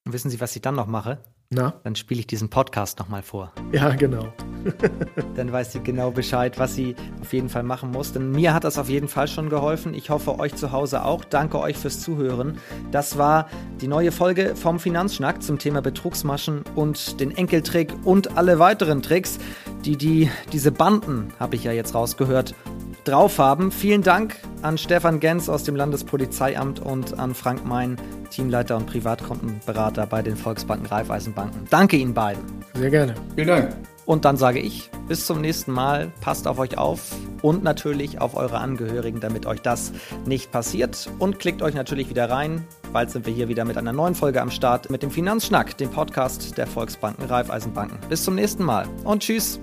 Und 0.07 0.13
wissen 0.13 0.31
Sie, 0.31 0.41
was 0.41 0.55
ich 0.55 0.63
dann 0.63 0.77
noch 0.77 0.87
mache? 0.87 1.19
Na? 1.55 1.75
Dann 1.85 1.95
spiele 1.95 2.21
ich 2.21 2.27
diesen 2.27 2.49
Podcast 2.49 2.99
nochmal 2.99 3.23
vor. 3.23 3.53
Ja, 3.73 3.91
genau. 3.91 4.33
Dann 5.37 5.53
weiß 5.53 5.73
sie 5.73 5.81
genau 5.81 6.11
Bescheid, 6.11 6.59
was 6.59 6.75
sie 6.75 6.97
auf 7.21 7.33
jeden 7.35 7.51
Fall 7.51 7.63
machen 7.63 7.91
muss. 7.91 8.13
Denn 8.13 8.33
mir 8.33 8.55
hat 8.55 8.65
das 8.65 8.79
auf 8.79 8.89
jeden 8.89 9.09
Fall 9.09 9.29
schon 9.29 9.51
geholfen. 9.51 9.93
Ich 9.93 10.09
hoffe, 10.09 10.39
euch 10.39 10.55
zu 10.55 10.73
Hause 10.73 11.05
auch. 11.05 11.25
Danke 11.25 11.61
euch 11.61 11.77
fürs 11.77 12.01
Zuhören. 12.01 12.59
Das 12.91 13.19
war 13.19 13.49
die 13.83 13.89
neue 13.89 14.13
Folge 14.13 14.57
vom 14.57 14.79
Finanzschnack 14.79 15.43
zum 15.43 15.59
Thema 15.59 15.83
Betrugsmaschen 15.83 16.63
und 16.75 17.21
den 17.21 17.37
Enkeltrick 17.37 17.93
und 18.05 18.39
alle 18.39 18.59
weiteren 18.59 19.03
Tricks, 19.03 19.39
die, 19.85 19.99
die 19.99 20.31
diese 20.53 20.73
Banden, 20.73 21.35
habe 21.39 21.57
ich 21.57 21.65
ja 21.65 21.73
jetzt 21.73 21.95
rausgehört, 21.95 22.55
drauf 23.05 23.39
haben. 23.39 23.73
Vielen 23.73 24.03
Dank 24.03 24.37
an 24.63 24.79
Stefan 24.79 25.21
Gens 25.21 25.49
aus 25.49 25.65
dem 25.65 25.77
Landespolizeiamt 25.77 26.81
und 26.81 27.19
an 27.19 27.35
Frank 27.35 27.65
Mein, 27.65 27.97
Teamleiter 28.31 28.77
und 28.77 28.87
Privatkontenberater 28.87 30.07
bei 30.07 30.23
den 30.23 30.37
Volksbanken 30.37 30.87
Raiffeisenbanken. 30.87 31.67
Danke 31.71 31.97
Ihnen 31.97 32.15
beiden. 32.15 32.43
Sehr 32.75 32.91
gerne. 32.91 33.15
Vielen 33.35 33.49
Dank. 33.49 33.77
Und 34.05 34.25
dann 34.25 34.37
sage 34.37 34.59
ich, 34.59 34.91
bis 35.09 35.27
zum 35.27 35.41
nächsten 35.41 35.73
Mal, 35.73 36.11
passt 36.21 36.49
auf 36.49 36.59
euch 36.59 36.77
auf 36.77 37.13
und 37.41 37.63
natürlich 37.63 38.21
auf 38.21 38.35
eure 38.37 38.59
Angehörigen, 38.59 39.21
damit 39.21 39.47
euch 39.47 39.61
das 39.61 39.93
nicht 40.27 40.51
passiert. 40.51 41.09
Und 41.19 41.39
klickt 41.39 41.63
euch 41.63 41.75
natürlich 41.75 42.09
wieder 42.09 42.29
rein. 42.29 42.67
Bald 42.93 43.11
sind 43.11 43.27
wir 43.27 43.33
hier 43.33 43.49
wieder 43.49 43.65
mit 43.65 43.79
einer 43.79 43.93
neuen 43.93 44.15
Folge 44.15 44.41
am 44.41 44.51
Start 44.51 44.91
mit 44.91 45.03
dem 45.03 45.11
Finanzschnack, 45.11 45.77
dem 45.79 45.91
Podcast 45.91 46.57
der 46.59 46.67
Volksbanken 46.67 47.27
Raiffeisenbanken. 47.27 47.99
Bis 48.09 48.25
zum 48.25 48.35
nächsten 48.35 48.65
Mal 48.65 48.89
und 49.05 49.23
tschüss. 49.23 49.61